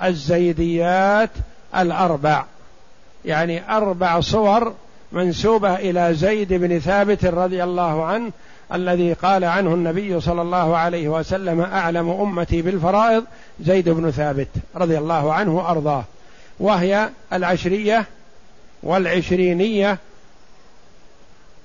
الزيديات 0.02 1.30
الأربع. 1.76 2.44
يعني 3.24 3.76
أربع 3.76 4.20
صور 4.20 4.74
منسوبة 5.12 5.74
إلى 5.74 6.14
زيد 6.14 6.52
بن 6.52 6.78
ثابت 6.78 7.24
رضي 7.24 7.64
الله 7.64 8.04
عنه 8.04 8.30
الذي 8.72 9.12
قال 9.12 9.44
عنه 9.44 9.74
النبي 9.74 10.20
صلى 10.20 10.42
الله 10.42 10.76
عليه 10.76 11.08
وسلم 11.08 11.60
أعلم 11.60 12.10
أمتي 12.10 12.62
بالفرائض. 12.62 13.24
زيد 13.60 13.88
بن 13.88 14.10
ثابت 14.10 14.48
رضي 14.76 14.98
الله 14.98 15.32
عنه 15.32 15.56
وأرضاه. 15.56 16.04
وهي 16.60 17.08
العشرية 17.32 18.04
والعشرينية 18.82 19.98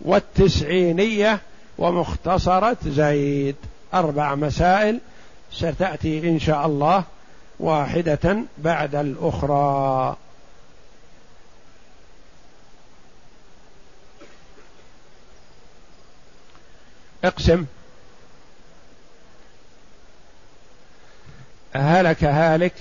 والتسعينية 0.01 1.39
ومختصرة 1.77 2.77
زيد. 2.85 3.55
أربع 3.93 4.35
مسائل 4.35 4.99
ستأتي 5.51 6.29
إن 6.29 6.39
شاء 6.39 6.65
الله 6.65 7.03
واحدة 7.59 8.38
بعد 8.57 8.95
الأخرى. 8.95 10.15
اقسم. 17.23 17.65
هلك 21.73 22.23
هالك. 22.23 22.73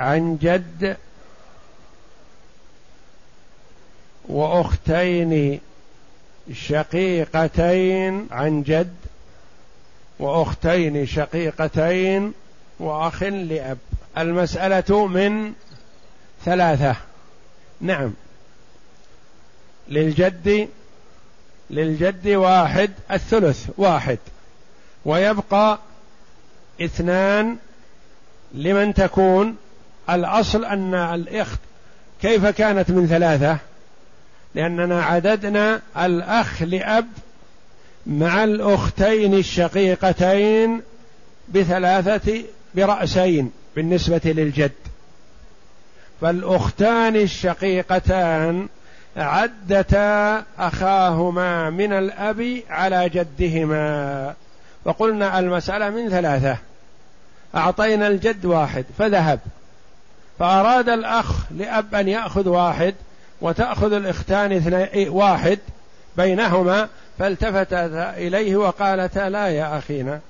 عن 0.00 0.38
جد. 0.42 0.96
وأختين 4.28 5.60
شقيقتين. 6.52 8.28
عن 8.30 8.62
جد. 8.62 8.96
وأختين 10.18 11.06
شقيقتين. 11.06 12.32
وأخ 12.78 13.22
لأب. 13.22 13.78
المسألة 14.18 15.06
من 15.06 15.52
ثلاثة. 16.44 16.96
نعم. 17.80 18.14
للجد 19.88 20.68
للجد 21.70 22.28
واحد 22.28 22.90
الثلث 23.10 23.66
واحد. 23.76 24.18
ويبقى 25.04 25.78
اثنان 26.80 27.56
لمن 28.54 28.94
تكون 28.94 29.56
الأصل 30.10 30.64
أن 30.64 30.94
الإخت 30.94 31.58
كيف 32.22 32.46
كانت 32.46 32.90
من 32.90 33.06
ثلاثة؟ 33.06 33.58
لأننا 34.54 35.02
عددنا 35.02 35.82
الأخ 35.98 36.62
لأب 36.62 37.08
مع 38.06 38.44
الأختين 38.44 39.34
الشقيقتين 39.34 40.82
بثلاثة 41.48 42.42
برأسين 42.74 43.52
بالنسبة 43.76 44.20
للجد. 44.24 44.72
فالأختان 46.20 47.16
الشقيقتان 47.16 48.68
عدتا 49.16 50.44
أخاهما 50.58 51.70
من 51.70 51.92
الأب 51.92 52.60
على 52.70 53.08
جدهما. 53.08 54.34
فقلنا 54.84 55.38
المسألة 55.38 55.90
من 55.90 56.08
ثلاثة. 56.08 56.56
أعطينا 57.54 58.06
الجد 58.06 58.44
واحد 58.44 58.84
فذهب. 58.98 59.40
فأراد 60.38 60.88
الأخ 60.88 61.32
لأب 61.50 61.94
أن 61.94 62.08
يأخذ 62.08 62.48
واحد 62.48 62.94
وتأخذ 63.40 63.92
الإختان 63.92 64.52
اثنين 64.52 65.08
واحد 65.08 65.58
بينهما. 66.16 66.88
فالتفتا 67.18 68.14
إليه 68.16 68.56
وقالتا 68.56 69.28
لا 69.28 69.48
يا 69.48 69.78
أخينا 69.78 70.20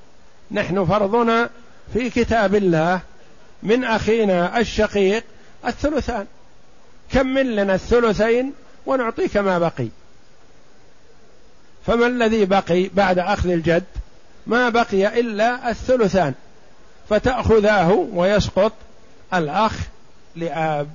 نحن 0.50 0.84
فرضنا 0.84 1.50
في 1.92 2.10
كتاب 2.10 2.54
الله 2.54 3.00
من 3.62 3.84
أخينا 3.84 4.58
الشقيق 4.58 5.24
الثلثان. 5.66 6.26
كمل 7.12 7.56
لنا 7.56 7.74
الثلثين 7.74 8.52
ونعطيك 8.86 9.36
ما 9.36 9.58
بقي. 9.58 9.88
فما 11.86 12.06
الذي 12.06 12.44
بقي 12.44 12.88
بعد 12.94 13.18
أخذ 13.18 13.50
الجد؟ 13.50 13.84
ما 14.46 14.68
بقي 14.68 15.20
إلا 15.20 15.70
الثلثان. 15.70 16.34
فتأخذاه 17.08 17.92
ويسقط 18.12 18.72
الأخ 19.34 19.76
لأب. 20.36 20.90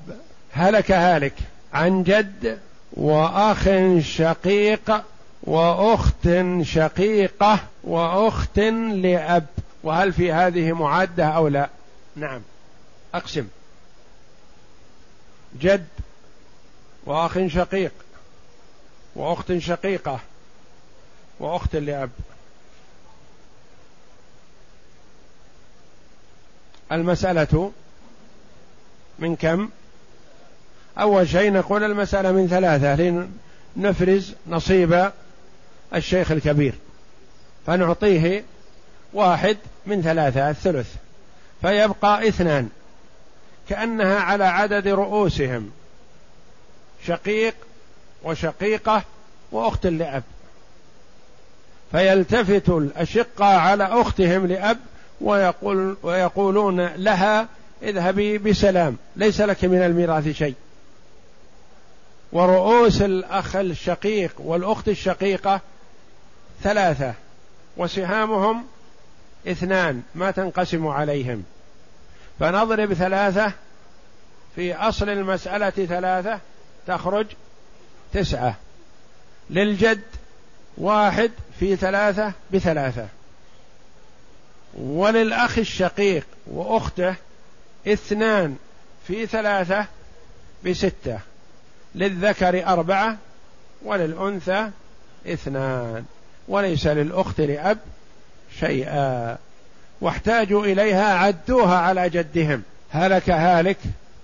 هلك 0.52 0.91
هالك 0.91 1.34
عن 1.73 2.04
جد 2.04 2.60
وأخ 2.93 3.69
شقيق 4.00 5.04
وأخت 5.43 6.30
شقيقة 6.62 7.60
وأخت 7.84 8.60
لأب. 8.93 9.45
وهل 9.84 10.13
في 10.13 10.32
هذه 10.32 10.71
معادة 10.71 11.26
أو 11.26 11.47
لا؟ 11.47 11.69
نعم. 12.15 12.41
أقسم. 13.13 13.47
جد 15.62 15.88
وأخ 17.07 17.47
شقيق 17.47 17.91
وأخت 19.15 19.57
شقيقة 19.57 20.19
وأخت 21.39 21.75
لأب. 21.75 22.09
المسألة 26.91 27.71
من 29.19 29.35
كم؟ 29.35 29.69
أول 30.99 31.29
شيء 31.29 31.53
نقول 31.53 31.83
المسألة 31.83 32.31
من 32.31 32.47
ثلاثة 32.47 33.27
لنفرز 33.75 34.33
نصيب 34.47 35.11
الشيخ 35.95 36.31
الكبير. 36.31 36.73
فنعطيه 37.67 38.43
واحد 39.13 39.57
من 39.85 40.01
ثلاثة 40.01 40.49
الثلث. 40.49 40.95
فيبقى 41.61 42.27
اثنان 42.27 42.69
كأنها 43.69 44.19
على 44.19 44.43
عدد 44.43 44.87
رؤوسهم. 44.87 45.71
شقيق 47.05 47.55
وشقيقة 48.23 49.03
وأخت 49.51 49.86
لأب. 49.86 50.23
فيلتفت 51.91 52.69
الأشقة 52.69 53.45
على 53.45 53.83
أختهم 53.83 54.45
لأب 54.45 54.77
ويقول 55.21 55.97
ويقولون 56.03 56.86
لها 56.86 57.47
اذهبي 57.83 58.38
بسلام 58.38 58.97
ليس 59.15 59.41
لك 59.41 59.65
من 59.65 59.81
الميراث 59.81 60.27
شيء. 60.29 60.55
ورؤوس 62.31 63.01
الأخ 63.01 63.55
الشقيق 63.55 64.31
والأخت 64.38 64.88
الشقيقة 64.88 65.62
ثلاثة 66.63 67.13
وسهامهم 67.77 68.63
اثنان 69.47 70.01
ما 70.15 70.31
تنقسم 70.31 70.88
عليهم. 70.88 71.43
فنضرب 72.39 72.93
ثلاثة 72.93 73.51
في 74.55 74.75
أصل 74.75 75.10
المسألة 75.10 75.69
ثلاثة 75.69 76.39
تخرج 76.88 77.26
تسعة. 78.13 78.56
للجد 79.50 80.02
واحد 80.78 81.32
في 81.60 81.76
ثلاثة 81.76 82.32
بثلاثة. 82.54 83.08
وللأخ 84.73 85.58
الشقيق 85.58 86.26
وأخته 86.47 87.15
اثنان 87.88 88.56
في 89.08 89.25
ثلاثة 89.25 89.85
بستة. 90.65 91.19
للذكر 91.96 92.67
أربعة 92.67 93.17
وللأنثى 93.85 94.69
اثنان. 95.27 96.06
وليس 96.48 96.88
للأخت 96.88 97.42
لأب 97.42 97.77
شيئا. 98.60 99.38
واحتاجوا 100.02 100.65
إليها 100.65 101.13
عدوها 101.13 101.77
على 101.77 102.10
جدهم. 102.10 102.63
هلك 102.92 103.29
هالك 103.29 103.77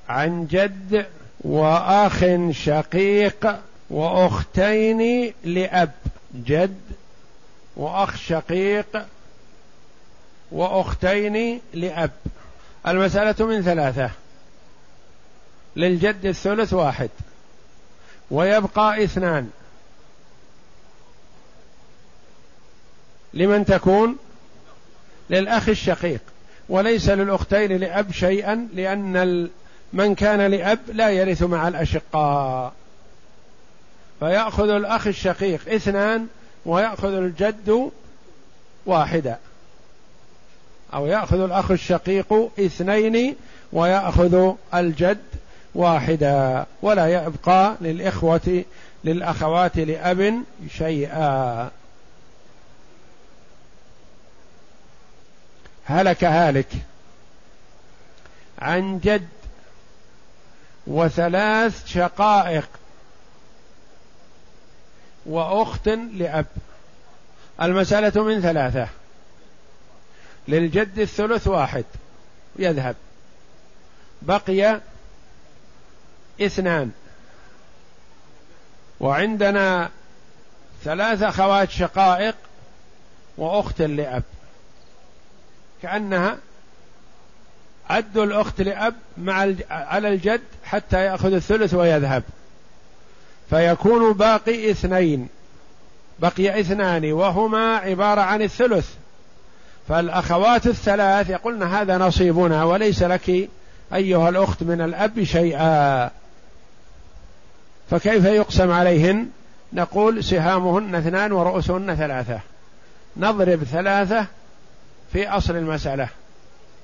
عن 0.09 0.47
جد. 0.47 1.05
وأخ 1.43 2.25
شقيق 2.51 3.55
وأختين 3.89 5.33
لأب 5.43 5.91
جد 6.35 6.81
وأخ 7.75 8.15
شقيق 8.15 9.05
وأختين 10.51 11.61
لأب. 11.73 12.11
المسألة 12.87 13.45
من 13.45 13.61
ثلاثة. 13.61 14.09
للجد 15.75 16.25
الثلث 16.25 16.73
واحد. 16.73 17.09
ويبقى 18.31 19.03
اثنان. 19.03 19.49
لمن 23.33 23.65
تكون؟ 23.65 24.17
للأخ 25.29 25.69
الشقيق. 25.69 26.21
وليس 26.69 27.09
للأختين 27.09 27.77
لأب 27.77 28.11
شيئا 28.11 28.67
لأن 28.73 29.49
من 29.93 30.15
كان 30.15 30.41
لأب 30.51 30.79
لا 30.93 31.09
يرث 31.09 31.43
مع 31.43 31.67
الأشقاء. 31.67 32.73
فيأخذ 34.19 34.69
الأخ 34.69 35.07
الشقيق 35.07 35.73
اثنان 35.73 36.27
ويأخذ 36.65 37.13
الجد 37.13 37.91
واحدة. 38.85 39.37
أو 40.93 41.05
يأخذ 41.05 41.39
الأخ 41.39 41.71
الشقيق 41.71 42.33
اثنين 42.59 43.35
ويأخذ 43.73 44.53
الجد 44.73 45.21
واحدة. 45.75 46.65
ولا 46.81 47.07
يبقى 47.07 47.75
للإخوة 47.81 48.63
للأخوات 49.03 49.77
لأب 49.77 50.43
شيئا. 50.77 51.69
هلك 55.85 56.23
هالك. 56.23 56.67
عن 58.59 58.99
جد 58.99 59.27
وثلاث 60.87 61.87
شقائق. 61.87 62.69
وأخت 65.25 65.87
لأب. 65.89 66.45
المسألة 67.61 68.23
من 68.23 68.41
ثلاثة. 68.41 68.87
للجد 70.47 70.99
الثلث 70.99 71.47
واحد. 71.47 71.85
يذهب. 72.59 72.95
بقي 74.21 74.81
اثنان. 76.41 76.91
وعندنا 78.99 79.89
ثلاث 80.83 81.23
أخوات 81.23 81.71
شقائق 81.71 82.35
وأخت 83.37 83.81
لأب. 83.81 84.23
كأنها 85.81 86.37
عدوا 87.89 88.23
الأخت 88.23 88.61
لأب 88.61 88.95
مع 89.17 89.47
على 89.69 90.07
الجد 90.07 90.41
حتى 90.63 91.05
يأخذ 91.05 91.33
الثلث 91.33 91.73
ويذهب. 91.73 92.23
فيكون 93.49 94.13
باقي 94.13 94.71
اثنين. 94.71 95.27
بقي 96.19 96.59
اثنان 96.59 97.13
وهما 97.13 97.75
عبارة 97.75 98.21
عن 98.21 98.41
الثلث. 98.41 98.89
فالأخوات 99.87 100.67
الثلاث 100.67 101.29
يقولن 101.29 101.63
هذا 101.63 101.97
نصيبنا 101.97 102.63
وليس 102.63 103.03
لك 103.03 103.49
أيها 103.93 104.29
الأخت 104.29 104.63
من 104.63 104.81
الأب 104.81 105.23
شيئا. 105.23 106.09
فكيف 107.89 108.25
يقسم 108.25 108.71
عليهن؟ 108.71 109.27
نقول 109.73 110.23
سهامهن 110.23 110.95
اثنان 110.95 111.31
ورؤوسهن 111.31 111.95
ثلاثة. 111.95 112.39
نضرب 113.17 113.63
ثلاثة 113.63 114.25
في 115.13 115.29
أصل 115.29 115.55
المسألة. 115.55 116.09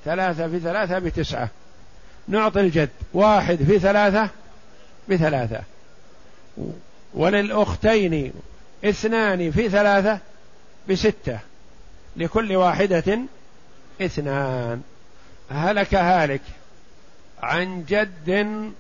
ثلاثة 0.06 0.48
في 0.48 0.60
ثلاثة 0.60 1.00
بتسعة. 1.00 1.50
نعطي 2.28 2.60
الجد. 2.60 2.90
واحد 3.14 3.56
في 3.56 3.80
ثلاثة 3.80 4.30
بثلاثة. 5.10 5.62
وللأختين 7.14 8.34
اثنان 8.86 9.52
في 9.52 9.70
ثلاثة 9.70 10.20
بستة. 10.90 11.40
لكل 12.16 12.56
واحدة 12.56 13.20
اثنان. 14.02 14.82
هلك 15.52 15.96
هالك. 15.96 16.42
عن 17.44 17.84
جد 17.90 18.72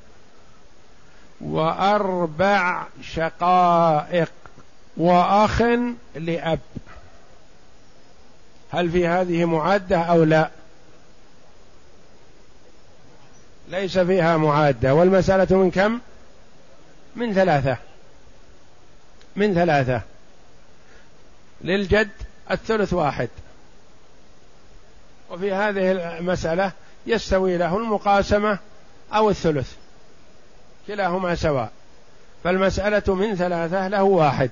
وأربع 1.41 2.83
شقائق. 3.01 4.31
وأخ 4.97 5.61
لأب. 6.15 6.59
هل 8.71 8.89
في 8.89 9.07
هذه 9.07 9.45
معدة 9.45 9.97
أو 9.97 10.23
لا؟ 10.23 10.49
ليس 13.69 13.97
فيها 13.97 14.37
معادة. 14.37 14.93
والمسألة 14.93 15.57
من 15.57 15.71
كم؟ 15.71 15.99
من 17.15 17.33
ثلاثة. 17.33 17.77
من 19.35 19.53
ثلاثة. 19.53 20.01
للجد 21.61 22.09
الثلث 22.51 22.93
واحد. 22.93 23.29
وفي 25.31 25.53
هذه 25.53 25.91
المسألة 25.91 26.71
يستوي 27.07 27.57
له 27.57 27.77
المقاسمة 27.77 28.59
أو 29.13 29.29
الثلث. 29.29 29.73
كلاهما 30.87 31.35
سواء. 31.35 31.71
فالمسألة 32.43 33.15
من 33.15 33.35
ثلاثة 33.35 33.87
له 33.87 34.03
واحد. 34.03 34.49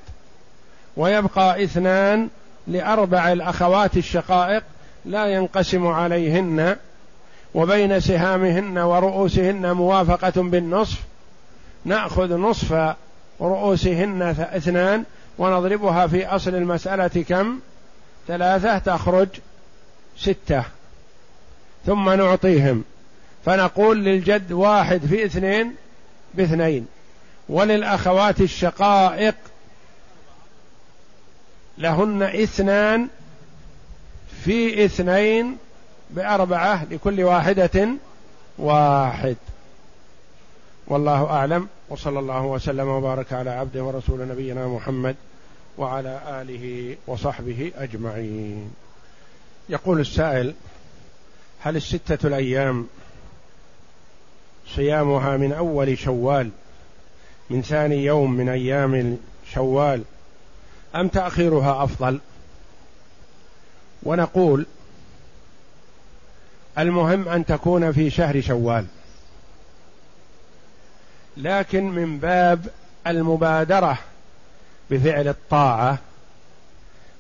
ويبقى 0.98 1.64
اثنان 1.64 2.30
لأربع 2.68 3.32
الأخوات 3.32 3.98
الشقائق 3.98 4.64
لا 5.06 5.28
ينقسم 5.28 5.88
عليهن 5.88 6.78
وبين 7.58 8.00
سهامهن 8.00 8.78
ورؤوسهن 8.78 9.72
موافقة 9.72 10.42
بالنصف 10.42 10.98
نأخذ 11.86 12.34
نصف 12.34 12.96
رؤوسهن 13.42 14.22
اثنان 14.40 15.04
ونضربها 15.38 16.08
في 16.08 16.26
أصل 16.26 16.56
المسألة 16.56 17.26
كم؟ 17.30 17.60
ثلاثة 18.28 18.78
تخرج 18.78 19.28
ستة. 20.18 20.64
ثم 21.86 22.10
نعطيهم. 22.10 22.84
فنقول 23.46 24.04
للجد 24.04 24.52
واحد 24.52 25.06
في 25.06 25.26
اثنين 25.26 25.76
باثنين. 26.34 26.88
وللأخوات 27.50 28.42
الشقائق 28.42 29.36
لهن 31.78 32.24
اثنان 32.24 33.08
في 34.44 34.86
اثنين 34.86 35.58
بأربعة 36.10 36.86
لكل 36.92 37.24
واحدة 37.24 37.90
واحد. 38.58 39.36
والله 40.88 41.26
أعلم. 41.26 41.68
وصلى 41.90 42.20
الله 42.20 42.42
وسلم 42.42 42.88
وبارك 42.88 43.34
على 43.34 43.50
عبده 43.50 43.84
ورسول 43.84 44.28
نبينا 44.28 44.68
محمد 44.68 45.16
وعلى 45.78 46.22
آله 46.42 46.96
وصحبه 47.08 47.72
أجمعين. 47.76 48.72
يقول 49.70 50.00
السائل 50.00 50.54
هل 51.60 51.76
الستة 51.76 52.28
الأيام 52.28 52.88
صيامها 54.76 55.38
من 55.38 55.54
أول 55.54 55.98
شوال 55.98 56.50
من 57.50 57.62
ثاني 57.62 58.06
يوم 58.06 58.32
من 58.32 58.50
أيام 58.50 59.18
شوال 59.54 60.04
أم 60.96 61.08
تأخيرها 61.08 61.84
أفضل؟ 61.84 62.20
ونقول 64.04 64.66
المهم 66.78 67.30
أن 67.30 67.46
تكون 67.46 67.92
في 67.92 68.10
شهر 68.10 68.42
شوال. 68.42 68.86
لكن 71.38 71.84
من 71.84 72.18
باب 72.18 72.68
المبادرة 73.08 73.98
بفعل 74.92 75.28
الطاعة 75.28 75.98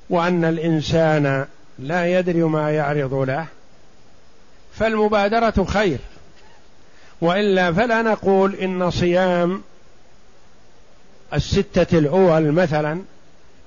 وأن 0.10 0.46
الإنسان 0.46 1.46
لا 1.80 2.20
يدري 2.20 2.44
ما 2.44 2.72
يعرض 2.72 3.14
له 3.14 3.46
فالمبادرة 4.74 5.64
خير. 5.64 5.98
وإلا 7.22 7.74
فلا 7.74 8.02
نقول 8.02 8.56
إن 8.56 8.92
صيام 8.92 9.62
الستة 11.34 11.98
الأول 11.98 12.52
مثلا 12.52 13.02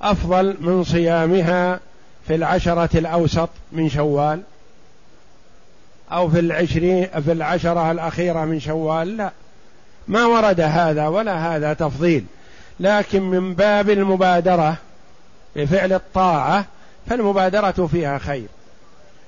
أفضل 0.02 0.56
من 0.60 0.84
صيامها 0.84 1.80
في 2.26 2.34
العشرة 2.34 2.98
الأوسط 2.98 3.48
من 3.72 3.88
شوال. 3.88 4.42
أو 6.12 6.28
في 6.28 6.38
العشرين 6.38 7.06
في 7.06 7.32
العشرة 7.32 7.90
الأخيرة 7.90 8.44
من 8.44 8.60
شوال 8.60 9.16
لا. 9.16 9.30
ما 10.08 10.26
ورد 10.26 10.60
هذا 10.60 11.08
ولا 11.08 11.56
هذا 11.56 11.72
تفضيل. 11.72 12.24
لكن 12.80 13.22
من 13.22 13.54
باب 13.54 13.90
المبادرة 13.90 14.76
بفعل 15.56 15.92
الطاعة 15.92 16.64
فالمبادرة 17.06 17.88
فيها 17.92 18.18
خير. 18.18 18.46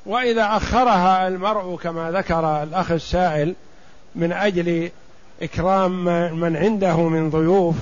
وإذا 0.07 0.57
أخرها 0.57 1.28
المرء 1.28 1.76
كما 1.76 2.11
ذكر 2.11 2.62
الأخ 2.62 2.91
السائل 2.91 3.55
من 4.14 4.33
أجل 4.33 4.91
إكرام 5.43 6.05
من 6.41 6.57
عنده 6.57 6.97
من 7.09 7.30
ضيوف 7.30 7.74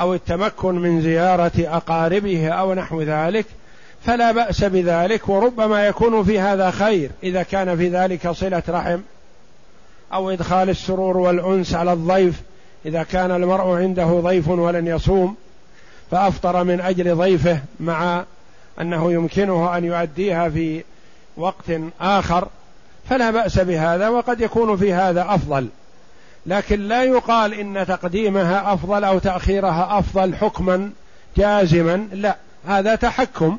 أو 0.00 0.14
التمكن 0.14 0.74
من 0.74 1.02
زيارة 1.02 1.52
أقاربه 1.58 2.48
أو 2.48 2.74
نحو 2.74 3.02
ذلك 3.02 3.46
فلا 4.06 4.32
بأس 4.32 4.64
بذلك 4.64 5.28
وربما 5.28 5.86
يكون 5.86 6.24
في 6.24 6.40
هذا 6.40 6.70
خير 6.70 7.10
إذا 7.22 7.42
كان 7.42 7.76
في 7.76 7.88
ذلك 7.88 8.30
صلة 8.30 8.62
رحم 8.68 9.00
أو 10.12 10.30
إدخال 10.30 10.70
السرور 10.70 11.16
والأنس 11.16 11.74
على 11.74 11.92
الضيف 11.92 12.42
إذا 12.86 13.02
كان 13.02 13.30
المرء 13.30 13.68
عنده 13.68 14.04
ضيف 14.04 14.48
ولن 14.48 14.86
يصوم 14.86 15.36
فأفطر 16.10 16.64
من 16.64 16.80
أجل 16.80 17.16
ضيفه 17.16 17.58
مع 17.80 18.24
أنه 18.80 19.12
يمكنه 19.12 19.76
أن 19.76 19.84
يؤديها 19.84 20.48
في 20.48 20.84
وقت 21.36 21.70
آخر 22.00 22.48
فلا 23.10 23.30
بأس 23.30 23.58
بهذا 23.58 24.08
وقد 24.08 24.40
يكون 24.40 24.76
في 24.76 24.92
هذا 24.92 25.26
أفضل. 25.28 25.68
لكن 26.46 26.80
لا 26.80 27.04
يقال 27.04 27.54
إن 27.54 27.86
تقديمها 27.86 28.74
أفضل 28.74 29.04
أو 29.04 29.18
تأخيرها 29.18 29.98
أفضل 29.98 30.34
حكما 30.36 30.90
جازما 31.36 32.08
لا 32.12 32.36
هذا 32.66 32.94
تحكم. 32.94 33.58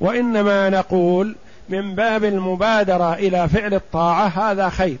وإنما 0.00 0.70
نقول 0.70 1.36
من 1.68 1.94
باب 1.94 2.24
المبادرة 2.24 3.14
إلى 3.14 3.48
فعل 3.48 3.74
الطاعة 3.74 4.26
هذا 4.26 4.68
خير. 4.68 4.96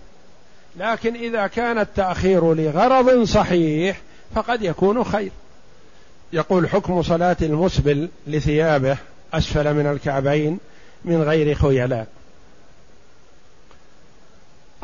لكن 0.76 1.14
إذا 1.14 1.46
كان 1.46 1.78
التأخير 1.78 2.54
لغرض 2.54 3.24
صحيح 3.24 4.00
فقد 4.34 4.62
يكون 4.62 5.04
خير. 5.04 5.30
يقول 6.32 6.68
حكم 6.68 7.02
صلاة 7.02 7.36
المسبل 7.42 8.08
لثيابه 8.26 8.96
أسفل 9.34 9.74
من 9.74 9.86
الكعبين 9.86 10.58
من 11.04 11.22
غير 11.22 11.54
خيلاء. 11.54 12.06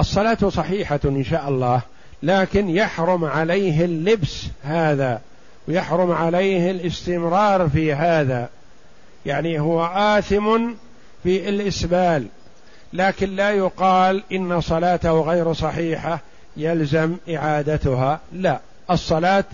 الصلاة 0.00 0.48
صحيحة 0.48 1.00
إن 1.04 1.24
شاء 1.24 1.48
الله 1.48 1.82
لكن 2.22 2.70
يحرم 2.70 3.24
عليه 3.24 3.84
اللبس 3.84 4.46
هذا 4.62 5.20
ويحرم 5.68 6.12
عليه 6.12 6.70
الاستمرار 6.70 7.68
في 7.68 7.94
هذا. 7.94 8.48
يعني 9.26 9.60
هو 9.60 9.86
آثم 9.86 10.70
في 11.22 11.48
الإسبال 11.48 12.26
لكن 12.92 13.36
لا 13.36 13.50
يقال 13.50 14.22
إن 14.32 14.60
صلاته 14.60 15.20
غير 15.20 15.52
صحيحة 15.52 16.20
يلزم 16.56 17.16
إعادتها 17.28 18.20
لا 18.32 18.60
الصلاة 18.90 19.44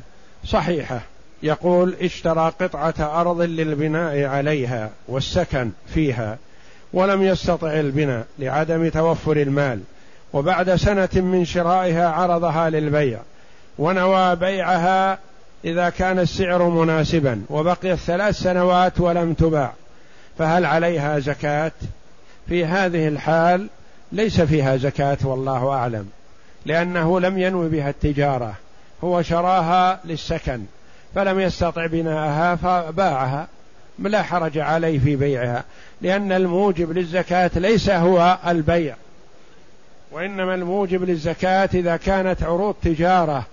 صحيحة. 0.44 1.00
يقول 1.42 1.94
اشترى 2.00 2.52
قطعة 2.60 3.20
أرض 3.20 3.40
للبناء 3.40 4.24
عليها 4.24 4.90
والسكن 5.08 5.70
فيها 5.94 6.38
ولم 6.92 7.22
يستطع 7.22 7.72
البناء 7.72 8.26
لعدم 8.38 8.88
توفر 8.88 9.36
المال 9.36 9.80
وبعد 10.32 10.74
سنة 10.74 11.08
من 11.14 11.44
شرائها 11.44 12.08
عرضها 12.08 12.70
للبيع 12.70 13.18
ونوى 13.78 14.36
بيعها 14.36 15.18
إذا 15.66 15.88
كان 15.88 16.18
السعر 16.18 16.68
مناسبا 16.68 17.42
وبقيت 17.50 17.98
ثلاث 17.98 18.38
سنوات 18.38 19.00
ولم 19.00 19.34
تباع 19.34 19.72
فهل 20.38 20.64
عليها 20.64 21.18
زكاة؟ 21.18 21.72
في 22.48 22.64
هذه 22.64 23.08
الحال 23.08 23.68
ليس 24.12 24.40
فيها 24.40 24.76
زكاة 24.76 25.18
والله 25.24 25.68
أعلم 25.68 26.08
لأنه 26.66 27.20
لم 27.20 27.38
ينوي 27.38 27.68
بها 27.68 27.90
التجارة 27.90 28.54
هو 29.04 29.22
شراها 29.22 30.00
للسكن 30.04 30.64
فلم 31.14 31.40
يستطع 31.40 31.86
بناءها 31.86 32.56
فباعها 32.56 33.48
لا 33.98 34.22
حرج 34.22 34.58
عليه 34.58 34.98
في 34.98 35.16
بيعها 35.16 35.64
لأن 36.02 36.32
الموجب 36.32 36.92
للزكاة 36.92 37.50
ليس 37.56 37.90
هو 37.90 38.38
البيع 38.46 38.94
وإنما 40.12 40.54
الموجب 40.54 41.04
للزكاة 41.04 41.68
إذا 41.74 41.96
كانت 41.96 42.42
عروض 42.42 42.74
تجارة 42.82 43.46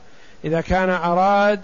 إذا 0.46 0.62
كان 0.62 0.90
أراد 0.90 1.60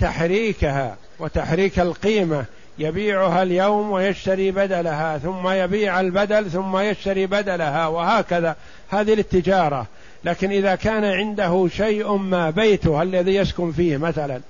تحريكها 0.00 0.96
وتحريك 1.18 1.80
القيمة 1.80 2.44
يبيعها 2.78 3.42
اليوم 3.42 3.90
ويشتري 3.90 4.50
بدلها 4.50 5.18
ثم 5.18 5.48
يبيع 5.48 6.00
البدل 6.00 6.50
ثم 6.50 6.78
يشتري 6.78 7.26
بدلها 7.26 7.86
وهكذا. 7.86 8.56
هذه 8.88 9.12
التجارة. 9.14 9.86
لكن 10.24 10.50
إذا 10.50 10.74
كان 10.74 11.04
عنده 11.04 11.68
شيء 11.68 12.16
ما 12.16 12.50
بيته 12.50 13.02
الذي 13.02 13.34
يسكن 13.34 13.72
فيه 13.72 13.96
مثلا 13.96 14.40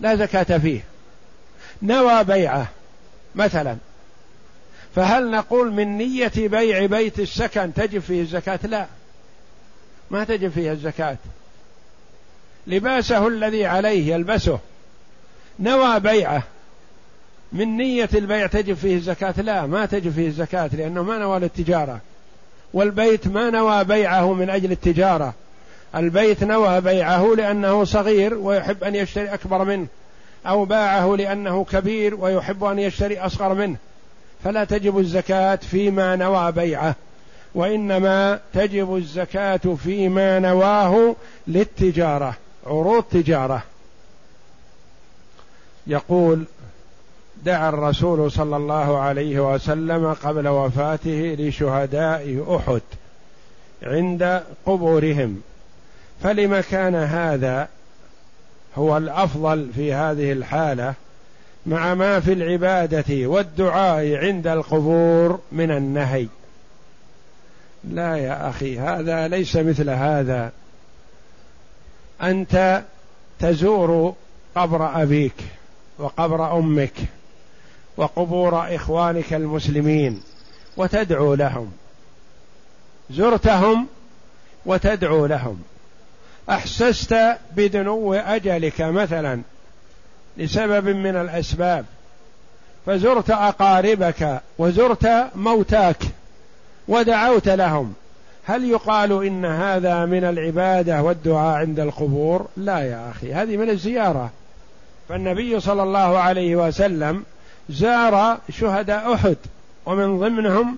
لا 0.00 0.16
زكاة 0.16 0.58
فيه. 0.58 0.84
نوى 1.82 2.24
بيعه 2.24 2.68
مثلا. 3.34 3.76
فهل 4.94 5.30
نقول 5.30 5.72
من 5.72 5.98
نية 5.98 6.32
بيع 6.36 6.86
بيت 6.86 7.20
السكن 7.20 7.74
تجب 7.74 8.00
فيه 8.00 8.20
الزكاة؟ 8.20 8.60
لا. 8.64 8.86
ما 10.10 10.24
تجب 10.24 10.50
فيه 10.50 10.72
الزكاة. 10.72 11.16
لباسه 12.70 13.28
الذي 13.28 13.66
عليه 13.66 14.14
يلبسه. 14.14 14.58
نوى 15.60 16.00
بيعه. 16.00 16.42
من 17.52 17.76
نية 17.76 18.08
البيع 18.14 18.46
تجب 18.46 18.74
فيه 18.74 18.96
الزكاة. 18.96 19.34
لا 19.38 19.66
ما 19.66 19.86
تجب 19.86 20.12
فيه 20.12 20.26
الزكاة 20.26 20.70
لأنه 20.72 21.02
ما 21.02 21.18
نوى 21.18 21.38
للتجارة. 21.38 22.00
والبيت 22.74 23.28
ما 23.28 23.50
نوى 23.50 23.84
بيعه 23.84 24.32
من 24.32 24.50
أجل 24.50 24.72
التجارة. 24.72 25.34
البيت 25.94 26.44
نوى 26.44 26.80
بيعه 26.80 27.34
لأنه 27.36 27.84
صغير 27.84 28.34
ويحب 28.34 28.84
أن 28.84 28.94
يشتري 28.94 29.34
أكبر 29.34 29.64
منه 29.64 29.86
أو 30.46 30.64
باعه 30.64 31.16
لأنه 31.16 31.64
كبير 31.64 32.14
ويحب 32.14 32.64
أن 32.64 32.78
يشتري 32.78 33.18
أصغر 33.18 33.54
منه. 33.54 33.76
فلا 34.44 34.64
تجب 34.64 34.98
الزكاة 34.98 35.56
فيما 35.56 36.16
نوى 36.16 36.52
بيعه 36.52 36.94
وإنما 37.54 38.40
تجب 38.54 38.96
الزكاة 38.96 39.76
فيما 39.84 40.38
نواه 40.38 41.16
للتجارة. 41.46 42.34
عروض 42.66 43.02
تجارة. 43.02 43.62
يقول 45.86 46.44
دعا 47.44 47.68
الرسول 47.68 48.32
صلى 48.32 48.56
الله 48.56 48.98
عليه 48.98 49.54
وسلم 49.54 50.12
قبل 50.12 50.48
وفاته 50.48 51.36
لشهداء 51.38 52.56
أحد 52.56 52.82
عند 53.82 54.42
قبورهم. 54.66 55.42
فلما 56.22 56.60
كان 56.60 56.94
هذا 56.94 57.68
هو 58.76 58.96
الأفضل 58.96 59.70
في 59.74 59.92
هذه 59.92 60.32
الحالة 60.32 60.94
مع 61.66 61.94
ما 61.94 62.20
في 62.20 62.32
العبادة 62.32 63.26
والدعاء 63.26 64.14
عند 64.16 64.46
القبور 64.46 65.40
من 65.52 65.70
النهي. 65.70 66.26
لا 67.84 68.16
يا 68.16 68.48
أخي 68.48 68.78
هذا 68.78 69.28
ليس 69.28 69.56
مثل 69.56 69.90
هذا. 69.90 70.52
أنت 72.22 72.82
تزور 73.38 74.14
قبر 74.54 75.02
أبيك 75.02 75.34
وقبر 75.98 76.58
أمك 76.58 76.94
وقبور 77.96 78.74
إخوانك 78.74 79.32
المسلمين 79.32 80.22
وتدعو 80.76 81.34
لهم. 81.34 81.72
زرتهم 83.10 83.86
وتدعو 84.66 85.26
لهم. 85.26 85.62
أحسست 86.50 87.36
بدنو 87.56 88.14
أجلك 88.14 88.80
مثلا 88.80 89.40
لسبب 90.36 90.88
من 90.88 91.16
الأسباب. 91.16 91.84
فزرت 92.86 93.30
أقاربك 93.30 94.40
وزرت 94.58 95.30
موتاك 95.34 96.02
ودعوت 96.88 97.48
لهم. 97.48 97.94
هل 98.50 98.64
يقال 98.64 99.26
إن 99.26 99.44
هذا 99.44 100.04
من 100.04 100.24
العبادة 100.24 101.02
والدعاء 101.02 101.56
عند 101.56 101.80
القبور؟ 101.80 102.46
لا 102.56 102.78
يا 102.78 103.10
أخي 103.10 103.32
هذه 103.32 103.56
من 103.56 103.70
الزيارة. 103.70 104.30
فالنبي 105.08 105.60
صلى 105.60 105.82
الله 105.82 106.18
عليه 106.18 106.56
وسلم 106.56 107.24
زار 107.68 108.38
شهداء 108.50 109.14
أحد 109.14 109.36
ومن 109.86 110.18
ضمنهم 110.18 110.76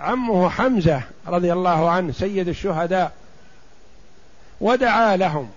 عمه 0.00 0.48
حمزة 0.48 1.00
رضي 1.26 1.52
الله 1.52 1.90
عنه 1.90 2.12
سيد 2.12 2.48
الشهداء. 2.48 3.12
ودعا 4.60 5.16
لهم. 5.16 5.48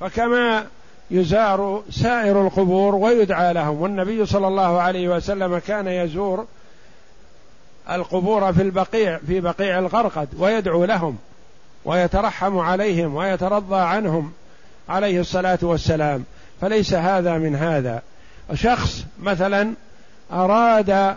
فكما 0.00 0.66
يزار 1.10 1.82
سائر 1.90 2.46
القبور 2.46 2.94
ويدعى 2.94 3.52
لهم. 3.52 3.82
والنبي 3.82 4.26
صلى 4.26 4.48
الله 4.48 4.80
عليه 4.80 5.08
وسلم 5.08 5.58
كان 5.58 5.86
يزور 5.86 6.46
القبور 7.90 8.52
في 8.52 8.62
البقيع 8.62 9.18
في 9.26 9.40
بقيع 9.40 9.78
الغرقد 9.78 10.28
ويدعو 10.38 10.84
لهم 10.84 11.16
ويترحم 11.84 12.58
عليهم 12.58 13.14
ويترضى 13.14 13.80
عنهم 13.80 14.32
عليه 14.88 15.20
الصلاة 15.20 15.58
والسلام. 15.62 16.24
فليس 16.60 16.94
هذا 16.94 17.38
من 17.38 17.56
هذا. 17.56 18.02
شخص 18.54 19.04
مثلا 19.20 19.74
أراد 20.32 21.16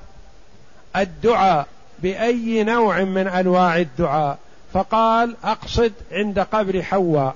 الدعاء 0.95 1.67
بأي 1.99 2.63
نوع 2.63 3.03
من 3.03 3.27
أنواع 3.27 3.77
الدعاء 3.77 4.37
فقال 4.73 5.35
أقصد 5.43 5.93
عند 6.11 6.39
قبر 6.39 6.81
حواء 6.81 7.35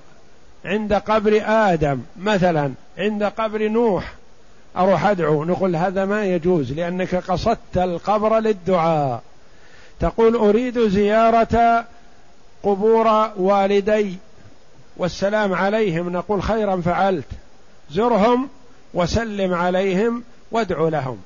عند 0.66 0.94
قبر 0.94 1.42
آدم 1.46 2.02
مثلا 2.18 2.72
عند 2.98 3.24
قبر 3.24 3.68
نوح 3.68 4.14
أروح 4.78 5.06
أدعو 5.06 5.46
نقول 5.46 5.76
هذا 5.76 6.06
ما 6.06 6.26
يجوز 6.26 6.72
لأنك 6.72 7.16
قصدت 7.16 7.78
القبر 7.78 8.40
للدعاء. 8.40 9.22
تقول 10.00 10.36
أريد 10.36 10.88
زيارة 10.88 11.86
قبور 12.64 13.30
والدي 13.38 14.18
والسلام 14.98 15.54
عليهم 15.54 16.10
نقول 16.10 16.44
خيرا 16.44 16.82
فعلت. 16.82 17.26
زرهم 17.92 18.50
وسلم 18.94 19.54
عليهم 19.54 20.24
وادع 20.52 20.80
لهم. 20.80 21.18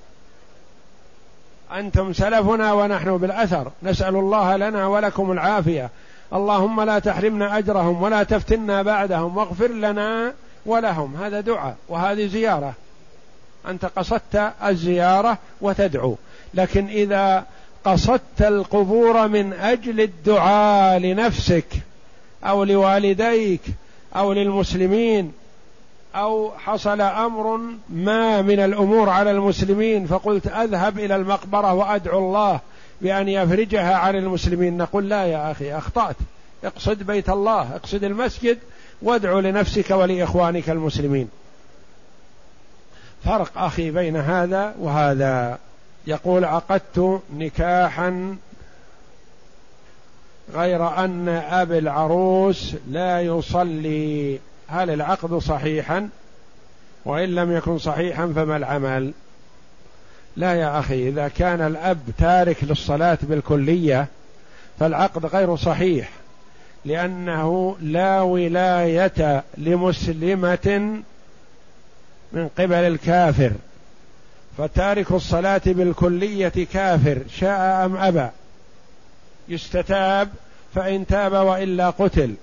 أنتم 1.71 2.13
سلفنا 2.13 2.73
ونحن 2.73 3.17
بالأثر. 3.17 3.71
نسأل 3.83 4.15
الله 4.15 4.57
لنا 4.57 4.87
ولكم 4.87 5.31
العافية. 5.31 5.89
اللهم 6.33 6.81
لا 6.81 6.99
تحرمنا 6.99 7.57
أجرهم 7.57 8.01
ولا 8.01 8.23
تفتنا 8.23 8.81
بعدهم 8.81 9.37
واغفر 9.37 9.67
لنا 9.67 10.33
ولهم. 10.65 11.15
هذا 11.15 11.41
دعاء 11.41 11.75
وهذه 11.89 12.27
زيارة. 12.27 12.73
أنت 13.67 13.85
قصدت 13.85 14.51
الزيارة 14.65 15.37
وتدعو. 15.61 16.15
لكن 16.53 16.87
إذا 16.87 17.45
قصدت 17.85 18.41
القبور 18.41 19.27
من 19.27 19.53
أجل 19.53 20.01
الدعاء 20.01 20.99
لنفسك 20.99 21.65
أو 22.43 22.63
لوالديك 22.63 23.61
أو 24.15 24.33
للمسلمين 24.33 25.31
أو 26.15 26.51
حصل 26.57 27.01
أمر 27.01 27.59
ما 27.89 28.41
من 28.41 28.59
الأمور 28.59 29.09
على 29.09 29.31
المسلمين 29.31 30.07
فقلت 30.07 30.47
أذهب 30.47 30.99
إلى 30.99 31.15
المقبرة 31.15 31.73
وأدعو 31.73 32.19
الله 32.19 32.59
بأن 33.01 33.27
يفرجها 33.27 33.95
عن 33.95 34.15
المسلمين. 34.15 34.77
نقول 34.77 35.09
لا 35.09 35.25
يا 35.25 35.51
أخي 35.51 35.73
أخطأت. 35.73 36.15
اقصد 36.63 37.03
بيت 37.03 37.29
الله 37.29 37.75
اقصد 37.75 38.03
المسجد 38.03 38.57
وادعو 39.01 39.39
لنفسك 39.39 39.91
ولإخوانك 39.91 40.69
المسلمين. 40.69 41.29
فرق 43.25 43.57
أخي 43.57 43.91
بين 43.91 44.17
هذا 44.17 44.75
وهذا. 44.79 45.57
يقول 46.07 46.45
عقدت 46.45 47.21
نكاحا 47.37 48.35
غير 50.53 50.87
أن 50.87 51.29
أبي 51.29 51.77
العروس 51.77 52.75
لا 52.87 53.21
يصلي. 53.21 54.39
هل 54.67 54.89
العقد 54.89 55.37
صحيحا؟ 55.37 56.09
وإن 57.05 57.35
لم 57.35 57.51
يكن 57.51 57.77
صحيحا 57.77 58.33
فما 58.35 58.57
العمل؟ 58.57 59.13
لا 60.37 60.53
يا 60.53 60.79
أخي 60.79 61.09
إذا 61.09 61.27
كان 61.27 61.61
الأب 61.61 61.99
تارك 62.17 62.57
للصلاة 62.63 63.17
بالكلية 63.21 64.07
فالعقد 64.79 65.25
غير 65.25 65.55
صحيح 65.55 66.09
لأنه 66.85 67.77
لا 67.81 68.21
ولاية 68.21 69.43
لمسلمة 69.57 70.99
من 72.33 72.47
قبل 72.47 72.73
الكافر. 72.73 73.51
فتارك 74.57 75.11
الصلاة 75.11 75.61
بالكلية 75.65 76.67
كافر 76.73 77.17
شاء 77.29 77.85
أم 77.85 77.97
أبى. 77.97 78.27
يستتاب 79.49 80.29
فإن 80.75 81.07
تاب 81.07 81.33
وإلا 81.33 81.89
قتل. 81.89 82.35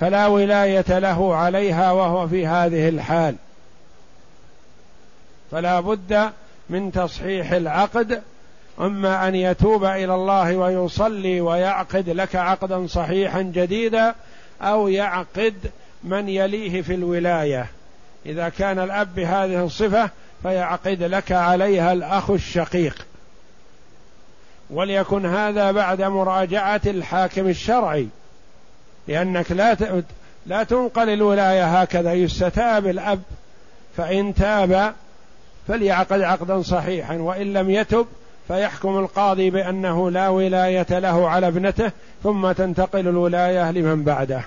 فلا 0.00 0.26
ولاية 0.26 0.98
له 0.98 1.34
عليها 1.34 1.92
وهو 1.92 2.28
في 2.28 2.46
هذه 2.46 2.88
الحال. 2.88 3.36
فلا 5.50 5.80
بد 5.80 6.30
من 6.70 6.92
تصحيح 6.92 7.52
العقد 7.52 8.22
أما 8.80 9.28
أن 9.28 9.34
يتوب 9.34 9.84
إلى 9.84 10.14
الله 10.14 10.56
ويصلي 10.56 11.40
ويعقد 11.40 12.08
لك 12.08 12.36
عقدا 12.36 12.86
صحيحا 12.86 13.42
جديدا 13.42 14.14
أو 14.62 14.88
يعقد 14.88 15.54
من 16.04 16.28
يليه 16.28 16.82
في 16.82 16.94
الولاية. 16.94 17.66
إذا 18.26 18.48
كان 18.48 18.78
الأب 18.78 19.14
بهذه 19.14 19.64
الصفة 19.64 20.10
فيعقد 20.42 21.02
لك 21.02 21.32
عليها 21.32 21.92
الأخ 21.92 22.30
الشقيق. 22.30 23.06
وليكن 24.70 25.26
هذا 25.26 25.72
بعد 25.72 26.02
مراجعة 26.02 26.80
الحاكم 26.86 27.48
الشرعي. 27.48 28.08
لأنك 29.08 29.52
لا 29.52 30.02
لا 30.46 30.62
تنقل 30.62 31.08
الولاية 31.08 31.80
هكذا. 31.80 32.12
يستتاب 32.12 32.86
الأب 32.86 33.20
فإن 33.96 34.34
تاب 34.34 34.94
فليعقد 35.68 36.20
عقدا 36.20 36.62
صحيحا. 36.62 37.16
وإن 37.16 37.52
لم 37.52 37.70
يتب 37.70 38.06
فيحكم 38.48 38.98
القاضي 38.98 39.50
بأنه 39.50 40.10
لا 40.10 40.28
ولاية 40.28 40.98
له 40.98 41.28
على 41.28 41.48
ابنته 41.48 41.90
ثم 42.22 42.52
تنتقل 42.52 43.08
الولاية 43.08 43.70
لمن 43.70 44.04
بعده. 44.04 44.42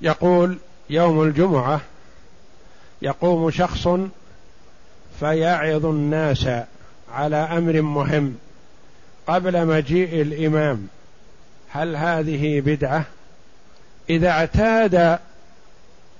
يقول 0.00 0.58
يوم 0.90 1.22
الجمعة 1.22 1.80
يقوم 3.02 3.50
شخص 3.50 3.88
فيعظ 5.20 5.86
الناس 5.86 6.48
على 7.12 7.36
أمر 7.36 7.82
مهم 7.82 8.34
قبل 9.26 9.66
مجيء 9.66 10.22
الإمام. 10.22 10.88
هل 11.70 11.96
هذه 11.96 12.60
بدعة؟ 12.60 13.04
إذا 14.10 14.28
اعتاد 14.28 15.18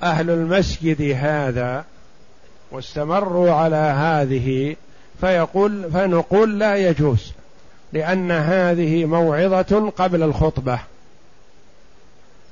أهل 0.02 0.30
المسجد 0.30 1.02
هذا 1.20 1.84
واستمروا 2.70 3.50
على 3.50 3.76
هذه 3.76 4.76
فيقول 5.20 5.90
فنقول 5.92 6.58
لا 6.58 6.76
يجوز 6.76 7.32
لأن 7.92 8.30
هذه 8.30 9.04
موعظة 9.04 9.90
قبل 9.96 10.22
الخطبة 10.22 10.78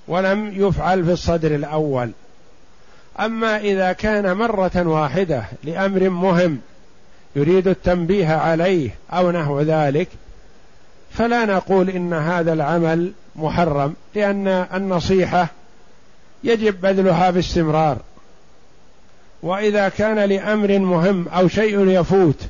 ولم 0.08 0.52
يفعل 0.66 1.04
في 1.04 1.12
الصدر 1.12 1.54
الأول. 1.54 2.10
أما 3.20 3.58
إذا 3.58 3.92
كان 3.92 4.36
مرة 4.36 4.72
واحدة 4.74 5.44
لأمر 5.64 6.08
مهم 6.08 6.58
يريد 7.36 7.68
التنبيه 7.68 8.28
عليه 8.28 8.90
أو 9.12 9.30
نحو 9.30 9.61
ذلك 9.61 10.08
فلا 11.11 11.44
نقول 11.44 11.90
إن 11.90 12.12
هذا 12.12 12.52
العمل 12.52 13.12
محرم 13.36 13.94
لأن 14.14 14.48
النصيحة 14.48 15.48
يجب 16.44 16.80
بذلها 16.80 17.30
باستمرار. 17.30 17.96
وإذا 19.42 19.88
كان 19.88 20.18
لأمر 20.18 20.78
مهم 20.78 21.28
أو 21.28 21.48
شيء 21.48 21.88
يفوت 21.88 22.40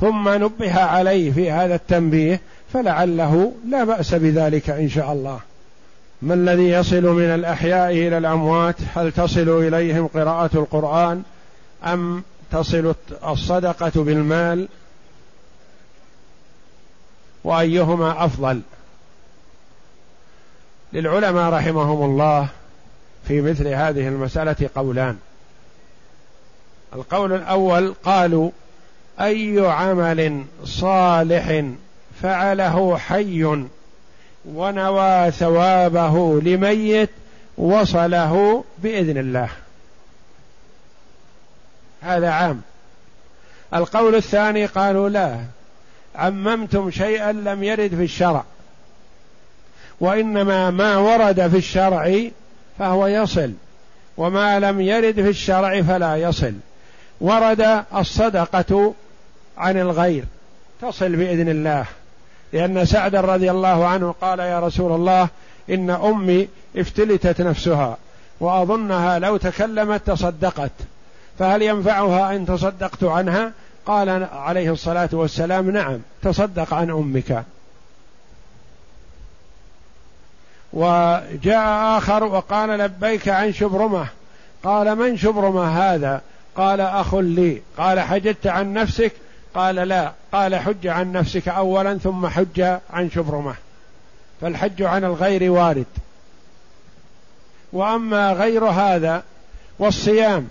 ثم 0.00 0.28
نبه 0.28 0.80
عليه 0.80 1.32
في 1.32 1.50
هذا 1.50 1.74
التنبيه 1.74 2.40
فلعله 2.72 3.52
لا 3.68 3.84
بأس 3.84 4.14
بذلك 4.14 4.70
إن 4.70 4.88
شاء 4.88 5.12
الله. 5.12 5.40
ما 6.22 6.34
الذي 6.34 6.68
يصل 6.68 7.02
من 7.02 7.24
الأحياء 7.24 7.90
إلى 7.90 8.18
الأموات؟ 8.18 8.76
هل 8.94 9.12
تصل 9.12 9.48
إليهم 9.48 10.06
قراءة 10.06 10.50
القرآن 10.54 11.22
أم 11.84 12.22
تصل 12.52 12.94
الصدقة 13.24 13.92
بالمال؟ 13.96 14.68
وأيهما 17.44 18.24
أفضل؟ 18.24 18.60
للعلماء 20.92 21.52
رحمهم 21.52 22.10
الله 22.10 22.48
في 23.28 23.40
مثل 23.40 23.68
هذه 23.68 24.08
المسألة 24.08 24.70
قولان. 24.74 25.16
القول 26.94 27.32
الأول 27.32 27.94
قالوا 28.04 28.50
أي 29.20 29.60
عمل 29.66 30.44
صالح 30.64 31.64
فعله 32.22 32.98
حي 32.98 33.66
ونوى 34.44 35.30
ثوابه 35.30 36.40
لميت 36.40 37.10
وصله 37.58 38.64
بإذن 38.78 39.18
الله. 39.18 39.48
هذا 42.02 42.30
عام. 42.30 42.60
القول 43.74 44.14
الثاني 44.14 44.66
قالوا 44.66 45.08
لا 45.08 45.38
عممتم 46.16 46.90
شيئا 46.90 47.32
لم 47.32 47.62
يرد 47.62 47.94
في 47.94 48.02
الشرع 48.04 48.44
وإنما 50.00 50.70
ما 50.70 50.96
ورد 50.96 51.48
في 51.48 51.56
الشرع 51.56 52.30
فهو 52.78 53.06
يصل 53.06 53.52
وما 54.16 54.60
لم 54.60 54.80
يرد 54.80 55.14
في 55.14 55.28
الشرع 55.28 55.82
فلا 55.82 56.16
يصل. 56.16 56.54
ورد 57.20 57.84
الصدقة 57.94 58.94
عن 59.58 59.76
الغير 59.76 60.24
تصل 60.82 61.16
بإذن 61.16 61.48
الله. 61.48 61.86
لأن 62.52 62.84
سعد 62.84 63.14
رضي 63.16 63.50
الله 63.50 63.86
عنه 63.86 64.14
قال 64.20 64.38
يا 64.38 64.60
رسول 64.60 64.92
الله 64.92 65.28
إن 65.70 65.90
أمي 65.90 66.48
افتلتت 66.76 67.40
نفسها 67.40 67.96
وأظنها 68.40 69.18
لو 69.18 69.36
تكلمت 69.36 70.06
تصدقت 70.06 70.72
فهل 71.38 71.62
ينفعها 71.62 72.36
إن 72.36 72.46
تصدقت 72.46 73.04
عنها؟ 73.04 73.52
قال 73.86 74.24
عليه 74.32 74.72
الصلاة 74.72 75.08
والسلام 75.12 75.70
نعم 75.70 75.98
تصدق 76.22 76.74
عن 76.74 76.90
أمك. 76.90 77.44
وجاء 80.72 81.98
آخر 81.98 82.24
وقال 82.24 82.68
لبيك 82.68 83.28
عن 83.28 83.52
شبرمة 83.52 84.06
قال 84.62 84.96
من 84.96 85.16
شبرمة 85.16 85.64
هذا؟ 85.64 86.22
قال 86.56 86.80
أخ 86.80 87.14
لي 87.14 87.62
قال 87.78 88.00
حجدت 88.00 88.46
عن 88.46 88.72
نفسك 88.72 89.12
قال 89.54 89.74
لا 89.74 90.12
قال 90.32 90.56
حج 90.56 90.86
عن 90.86 91.12
نفسك 91.12 91.48
أولا 91.48 91.98
ثم 91.98 92.26
حج 92.26 92.60
عن 92.90 93.10
شبرمة. 93.10 93.54
فالحج 94.40 94.82
عن 94.82 95.04
الغير 95.04 95.52
وارد. 95.52 95.86
وأما 97.72 98.32
غير 98.32 98.64
هذا 98.64 99.22
والصيام 99.78 100.48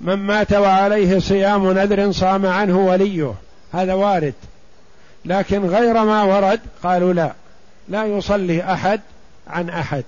من 0.00 0.14
مات 0.14 0.52
وعليه 0.52 1.18
صيام 1.18 1.72
نذر 1.72 2.12
صام 2.12 2.46
عنه 2.46 2.78
وليه 2.78 3.34
هذا 3.72 3.94
وارد. 3.94 4.34
لكن 5.24 5.66
غير 5.66 6.04
ما 6.04 6.22
ورد 6.22 6.60
قالوا 6.82 7.12
لا 7.12 7.32
لا 7.88 8.04
يصلي 8.04 8.72
أحد 8.72 9.00
عن 9.48 9.70
أحد. 9.70 10.04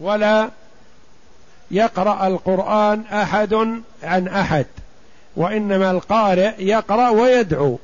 ولا 0.00 0.50
يقرأ 1.70 2.26
القرآن 2.26 3.04
أحد 3.12 3.54
عن 4.02 4.28
أحد. 4.28 4.66
وإنما 5.36 5.90
القارئ 5.90 6.52
يقرأ 6.58 7.08
ويدعو 7.08 7.78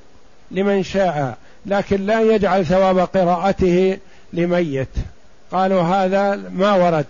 لمن 0.50 0.82
شاء 0.82 1.36
لكن 1.66 2.06
لا 2.06 2.20
يجعل 2.20 2.66
ثواب 2.66 2.98
قراءته 2.98 3.98
لميت. 4.32 4.88
قالوا 5.52 5.82
هذا 5.82 6.40
ما 6.52 6.74
ورد. 6.74 7.06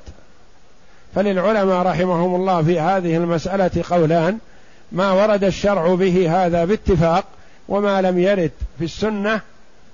فللعلماء 1.15 1.83
رحمهم 1.87 2.35
الله 2.35 2.63
في 2.63 2.81
هذه 2.81 3.17
المسألة 3.17 3.85
قولان 3.91 4.39
ما 4.93 5.13
ورد 5.13 5.45
الشرع 5.45 5.95
به 5.95 6.47
هذا 6.47 6.65
باتفاق 6.65 7.25
وما 7.69 8.03
لم 8.03 8.19
يرد 8.19 8.51
في 8.79 8.85
السنة 8.85 9.41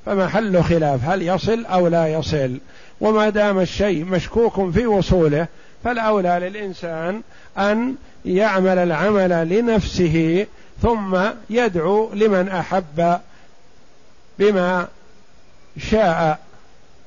فمحل 0.07 0.63
خلاف 0.63 1.01
هل 1.05 1.23
يصل 1.23 1.65
أو 1.65 1.89
لا 1.89 2.09
يصل. 2.09 2.59
وما 3.01 3.29
دام 3.29 3.59
الشيء 3.59 4.05
مشكوك 4.05 4.71
في 4.71 4.87
وصوله 4.87 5.47
فالأولى 5.85 6.39
للإنسان 6.43 7.23
أن 7.59 7.95
يعمل 8.27 8.79
العمل 8.79 9.49
لنفسه 9.49 10.47
ثم 10.83 11.19
يدعو 11.51 12.11
لمن 12.15 12.49
أحب 12.49 13.19
بما 14.39 14.87
شاء 15.79 16.39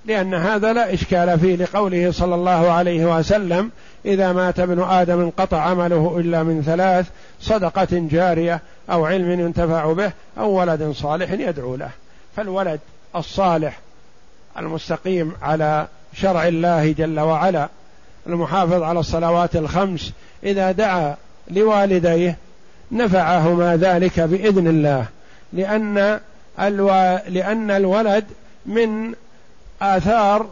لأن 0.06 0.34
هذا 0.34 0.74
لا 0.74 0.94
إشكال 0.94 1.40
فيه 1.40 1.56
لقوله 1.56 2.12
صلى 2.12 2.36
الله 2.36 2.72
عليه 2.72 3.18
وسلم 3.18 3.72
إذا 4.06 4.34
مات 4.34 4.60
ابن 4.60 4.84
آدم 4.84 5.20
انقطع 5.20 5.62
عمله 5.62 6.16
إلا 6.20 6.44
من 6.44 6.64
ثلاث 6.64 7.06
صدقة 7.42 7.88
جارية 7.92 8.62
أو 8.90 9.06
علم 9.06 9.32
ينتفع 9.32 9.94
به 9.94 10.12
أو 10.38 10.50
ولد 10.52 10.92
صالح 10.92 11.32
يدعو 11.32 11.76
له. 11.76 11.90
فالولد 12.36 12.80
الصالح 13.16 13.80
المستقيم 14.58 15.34
على 15.42 15.88
شرع 16.14 16.48
الله 16.48 16.92
جل 16.92 17.20
وعلا 17.20 17.70
المحافظ 18.28 18.84
على 18.84 19.00
الصلوات 19.00 19.56
الخمس 19.56 20.14
إذا 20.44 20.72
دعا 20.72 21.16
لوالديه 21.52 22.38
نفعهما 22.92 23.78
ذلك 23.78 24.20
بإذن 24.20 24.68
الله. 24.68 25.06
لأن. 25.54 26.20
لأن 27.28 27.72
الولد 27.72 28.26
من 28.66 29.14
آثار 29.82 30.48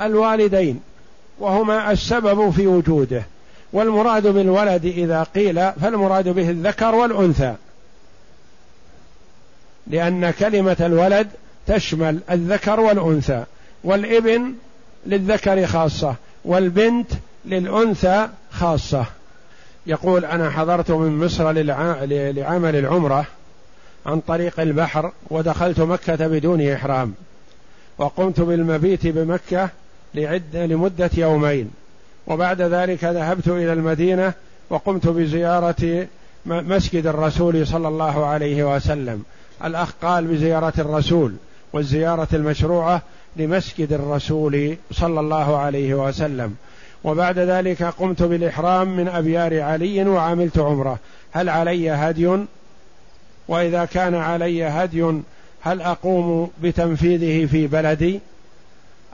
الوالدين 0.00 0.80
وهما 1.38 1.90
السبب 1.92 2.50
في 2.50 2.66
وجوده. 2.66 3.22
والمراد 3.72 4.26
بالولد 4.26 4.84
إذا 4.84 5.22
قيل 5.22 5.72
فالمراد 5.72 6.28
به 6.28 6.50
الذكر 6.50 6.94
والأنثى. 6.94 7.54
لأن 9.86 10.30
كلمة 10.30 10.76
الولد 10.80 11.28
تشمل 11.66 12.18
الذكر 12.30 12.80
والأنثى 12.80 13.44
والابن 13.84 14.54
للذكر 15.06 15.66
خاصة 15.66 16.14
والبنت 16.44 17.10
للأنثى 17.44 18.28
خاصة. 18.50 19.04
يقول 19.88 20.24
أنا 20.24 20.50
حضرت 20.50 20.90
من 20.90 21.24
مصر 21.24 21.50
لعمل 21.52 22.76
العمرة 22.76 23.26
عن 24.06 24.20
طريق 24.20 24.60
البحر 24.60 25.12
ودخلت 25.30 25.80
مكة 25.80 26.26
بدون 26.26 26.68
إحرام 26.68 27.14
وقمت 27.98 28.40
بالمبيت 28.40 29.06
بمكة 29.06 29.68
لعد 30.14 30.56
لمدة 30.56 31.10
يومين 31.16 31.70
وبعد 32.26 32.62
ذلك 32.62 33.04
ذهبت 33.04 33.48
إلى 33.48 33.72
المدينة 33.72 34.32
وقمت 34.70 35.06
بزيارة 35.06 36.06
مسجد 36.46 37.06
الرسول 37.06 37.66
صلى 37.66 37.88
الله 37.88 38.26
عليه 38.26 38.76
وسلم 38.76 39.22
الأخ 39.64 39.92
قال 40.02 40.26
بزيارة 40.26 40.72
الرسول 40.78 41.34
والزيارة 41.72 42.28
المشروعة 42.32 43.02
لمسجد 43.36 43.92
الرسول 43.92 44.76
صلى 44.92 45.20
الله 45.20 45.56
عليه 45.56 45.94
وسلم. 45.94 46.56
وبعد 47.04 47.38
ذلك 47.38 47.82
قمت 47.82 48.22
بالإحرام 48.22 48.96
من 48.96 49.08
أبيار 49.08 49.60
علي 49.60 50.08
وعملت 50.08 50.58
عمرة. 50.58 50.98
هل 51.32 51.48
علي 51.48 51.90
هدي؟ 51.90 52.38
وإذا 53.48 53.84
كان 53.84 54.14
علي 54.14 54.64
هدي 54.64 55.20
هل 55.60 55.82
أقوم 55.82 56.50
بتنفيذه 56.62 57.46
في 57.46 57.66
بلدي؟ 57.66 58.20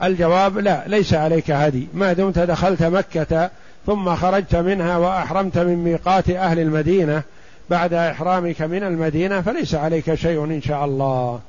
الجواب 0.02 0.58
لا 0.58 0.84
ليس 0.86 1.14
عليك 1.14 1.50
هدي. 1.50 1.88
ما 1.94 2.12
دمت 2.12 2.38
دخلت 2.38 2.82
مكة 2.82 3.50
ثم 3.86 4.14
خرجت 4.14 4.56
منها 4.56 4.96
وأحرمت 4.96 5.58
من 5.58 5.76
ميقات 5.76 6.30
أهل 6.30 6.58
المدينة. 6.58 7.22
بعد 7.70 7.94
إحرامك 7.94 8.62
من 8.62 8.82
المدينة 8.82 9.40
فليس 9.40 9.74
عليك 9.74 10.14
شيء 10.14 10.44
إن 10.44 10.62
شاء 10.62 10.84
الله. 10.84 11.40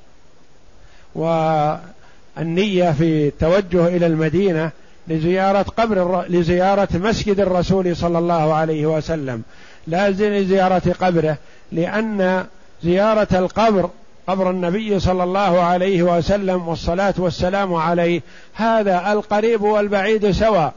والنية 1.16 2.92
في 2.92 3.28
التوجه 3.28 3.88
إلى 3.88 4.06
المدينة 4.06 4.72
لزيارة 5.08 5.66
قبر 5.78 6.26
لزيارة 6.30 6.88
مسجد 6.94 7.40
الرسول 7.40 7.96
صلى 7.96 8.18
الله 8.18 8.54
عليه 8.54 8.86
وسلم. 8.86 9.44
لا 9.88 10.10
لزيارة 10.10 10.96
قبره 11.02 11.38
لأن 11.72 12.46
زيارة 12.84 13.28
القبر 13.34 13.90
قبر 14.28 14.50
النبي 14.50 15.00
صلى 15.00 15.24
الله 15.24 15.62
عليه 15.62 16.04
وسلم 16.04 16.68
والصلاة 16.68 17.14
والسلام 17.18 17.74
عليه 17.74 18.22
هذا 18.54 19.12
القريب 19.12 19.62
والبعيد 19.62 20.32
سواء. 20.32 20.74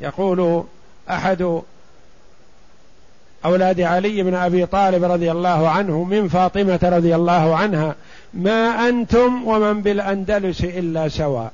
يقول 0.00 0.64
أحد 1.10 1.60
أولاد 3.44 3.80
علي 3.80 4.22
بن 4.22 4.34
أبي 4.34 4.66
طالب 4.66 5.04
رضي 5.04 5.30
الله 5.30 5.68
عنه 5.68 6.04
من 6.04 6.28
فاطمة 6.28 6.78
رضي 6.82 7.14
الله 7.14 7.56
عنها 7.56 7.94
ما 8.34 8.88
أنتم 8.88 9.48
ومن 9.48 9.82
بالأندلس 9.82 10.64
إلا 10.64 11.08
سواء. 11.08 11.52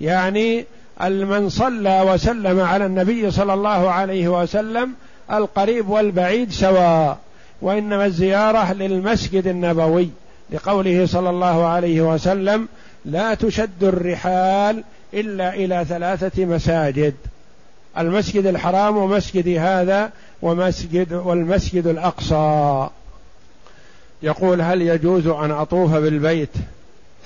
يعني 0.00 0.64
من 1.00 1.48
صلى 1.48 2.02
وسلم 2.02 2.60
على 2.60 2.86
النبي 2.86 3.30
صلى 3.30 3.54
الله 3.54 3.90
عليه 3.90 4.42
وسلم 4.42 4.92
القريب 5.32 5.88
والبعيد 5.88 6.52
سواء 6.52 7.18
وإنما 7.62 8.06
الزيارة 8.06 8.72
للمسجد 8.72 9.46
النبوي 9.46 10.10
لقوله 10.50 11.06
صلى 11.06 11.30
الله 11.30 11.66
عليه 11.66 12.00
وسلم 12.14 12.68
لا 13.04 13.34
تشد 13.34 13.84
الرحال 13.84 14.84
إلا 15.14 15.54
إلى 15.54 15.84
ثلاثة 15.88 16.44
مساجد 16.44 17.14
المسجد 17.98 18.46
الحرام 18.46 18.96
ومسجد 18.96 19.48
هذا 19.48 20.10
ومسجد 20.42 21.12
والمسجد 21.12 21.86
الأقصى. 21.86 22.88
يقول 24.22 24.60
هل 24.60 24.82
يجوز 24.82 25.26
أن 25.26 25.50
أطوف 25.50 25.94
بالبيت 25.94 26.48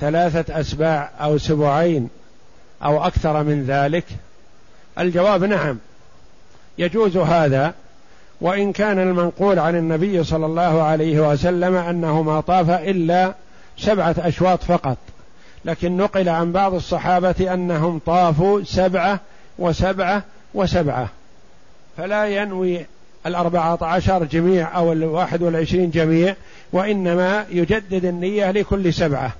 ثلاثة 0.00 0.60
أسباع 0.60 1.10
أو 1.20 1.38
سبعين 1.38 2.08
أو 2.84 3.06
أكثر 3.06 3.42
من 3.42 3.64
ذلك؟ 3.64 4.04
الجواب 4.98 5.44
نعم. 5.44 5.78
يجوز 6.78 7.16
هذا 7.16 7.74
وإن 8.40 8.72
كان 8.72 8.98
المنقول 8.98 9.58
عن 9.58 9.76
النبي 9.76 10.24
صلى 10.24 10.46
الله 10.46 10.82
عليه 10.82 11.30
وسلم 11.30 11.74
أنه 11.74 12.22
ما 12.22 12.40
طاف 12.40 12.70
إلا 12.70 13.34
سبعة 13.78 14.14
أشواط 14.18 14.62
فقط. 14.62 14.98
لكن 15.64 15.96
نقل 15.96 16.28
عن 16.28 16.52
بعض 16.52 16.74
الصحابة 16.74 17.54
أنهم 17.54 18.00
طافوا 18.06 18.62
سبعة 18.64 19.20
وسبعة 19.58 20.22
وسبعة. 20.54 21.08
فلا 21.96 22.26
ينوي 22.26 22.86
الأربعة 23.26 23.78
عشر 23.82 24.24
جميع 24.24 24.76
أو 24.76 24.92
الواحد 24.92 25.42
والعشرين 25.42 25.90
جميع 25.90 26.34
وإنما 26.72 27.46
يجدد 27.50 28.04
النية 28.04 28.50
لكل 28.50 28.94
سبعة. 28.94 29.32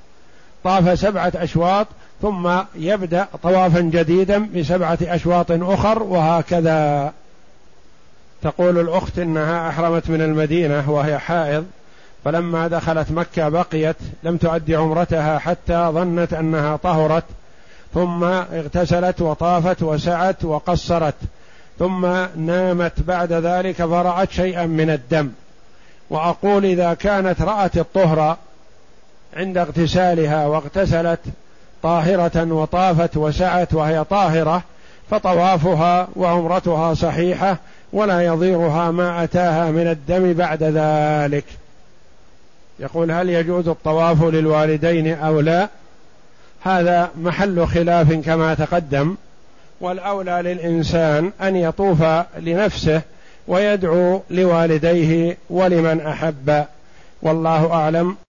طاف 0.65 0.99
سبعة 0.99 1.33
أشواط 1.37 1.87
ثم 2.23 2.51
يبدأ 2.75 3.27
طوافا 3.43 3.81
جديدا 3.81 4.49
بسبعة 4.57 4.99
أشواط 5.03 5.47
أخر 5.51 6.03
وهكذا. 6.03 7.13
تقول 8.43 8.79
الأخت 8.79 9.19
إنها 9.19 9.69
أحرمت 9.69 10.11
من 10.11 10.23
المدينة 10.23 10.91
وهي 10.91 11.19
حائض 11.19 11.67
فلما 12.25 12.69
دخلت 12.69 13.11
مكة 13.11 13.49
بقيت 13.49 13.97
لم 14.23 14.37
تؤدي 14.37 14.77
عمرتها 14.77 15.39
حتى 15.39 15.91
ظنت 15.93 16.33
أنها 16.33 16.77
طهرت 16.77 17.25
ثم 17.95 18.25
اغتسلت 18.25 19.21
وطافت 19.21 19.83
وسعت 19.83 20.45
وقصرت 20.45 21.15
ثم 21.79 22.07
نامت 22.37 22.93
بعد 23.01 23.33
ذلك 23.33 23.77
فرأت 23.77 24.31
شيئا 24.31 24.67
من 24.67 24.91
الدم. 24.91 25.31
وأقول 26.11 26.65
إذا 26.65 26.95
كانت 26.95 27.43
رأت 27.43 27.79
الطهر 27.79 28.37
عند 29.37 29.59
اغتسالها 29.59 30.47
واغتسلت 30.47 31.21
طاهرة 31.83 32.53
وطافت 32.53 33.17
وسعت 33.17 33.75
وهي 33.75 34.05
طاهرة 34.05 34.63
فطوافها 35.11 36.09
وعمرتها 36.17 36.95
صحيحة 36.95 37.57
ولا 37.93 38.21
يضيرها 38.21 38.91
ما 38.91 39.25
أتاها 39.25 39.71
من 39.71 39.87
الدم 39.87 40.33
بعد 40.33 40.63
ذلك. 40.63 41.45
يقول 42.81 43.11
هل 43.11 43.31
يجوز 43.31 43.69
الطواف 43.69 44.23
للوالدين 44.23 45.19
أو 45.19 45.41
لا؟ 45.41 45.69
هذا 46.63 47.11
محل 47.21 47.67
خلاف 47.67 48.13
كما 48.13 48.55
تقدم. 48.55 49.17
والأولى 49.81 50.41
للإنسان 50.45 51.33
أن 51.43 51.57
يطوف 51.57 52.03
لنفسه 52.39 53.03
ويدعو 53.49 54.23
لوالديه 54.31 55.37
ولمن 55.51 56.01
أحب. 56.01 56.65
والله 57.23 57.73
أعلم. 57.73 58.17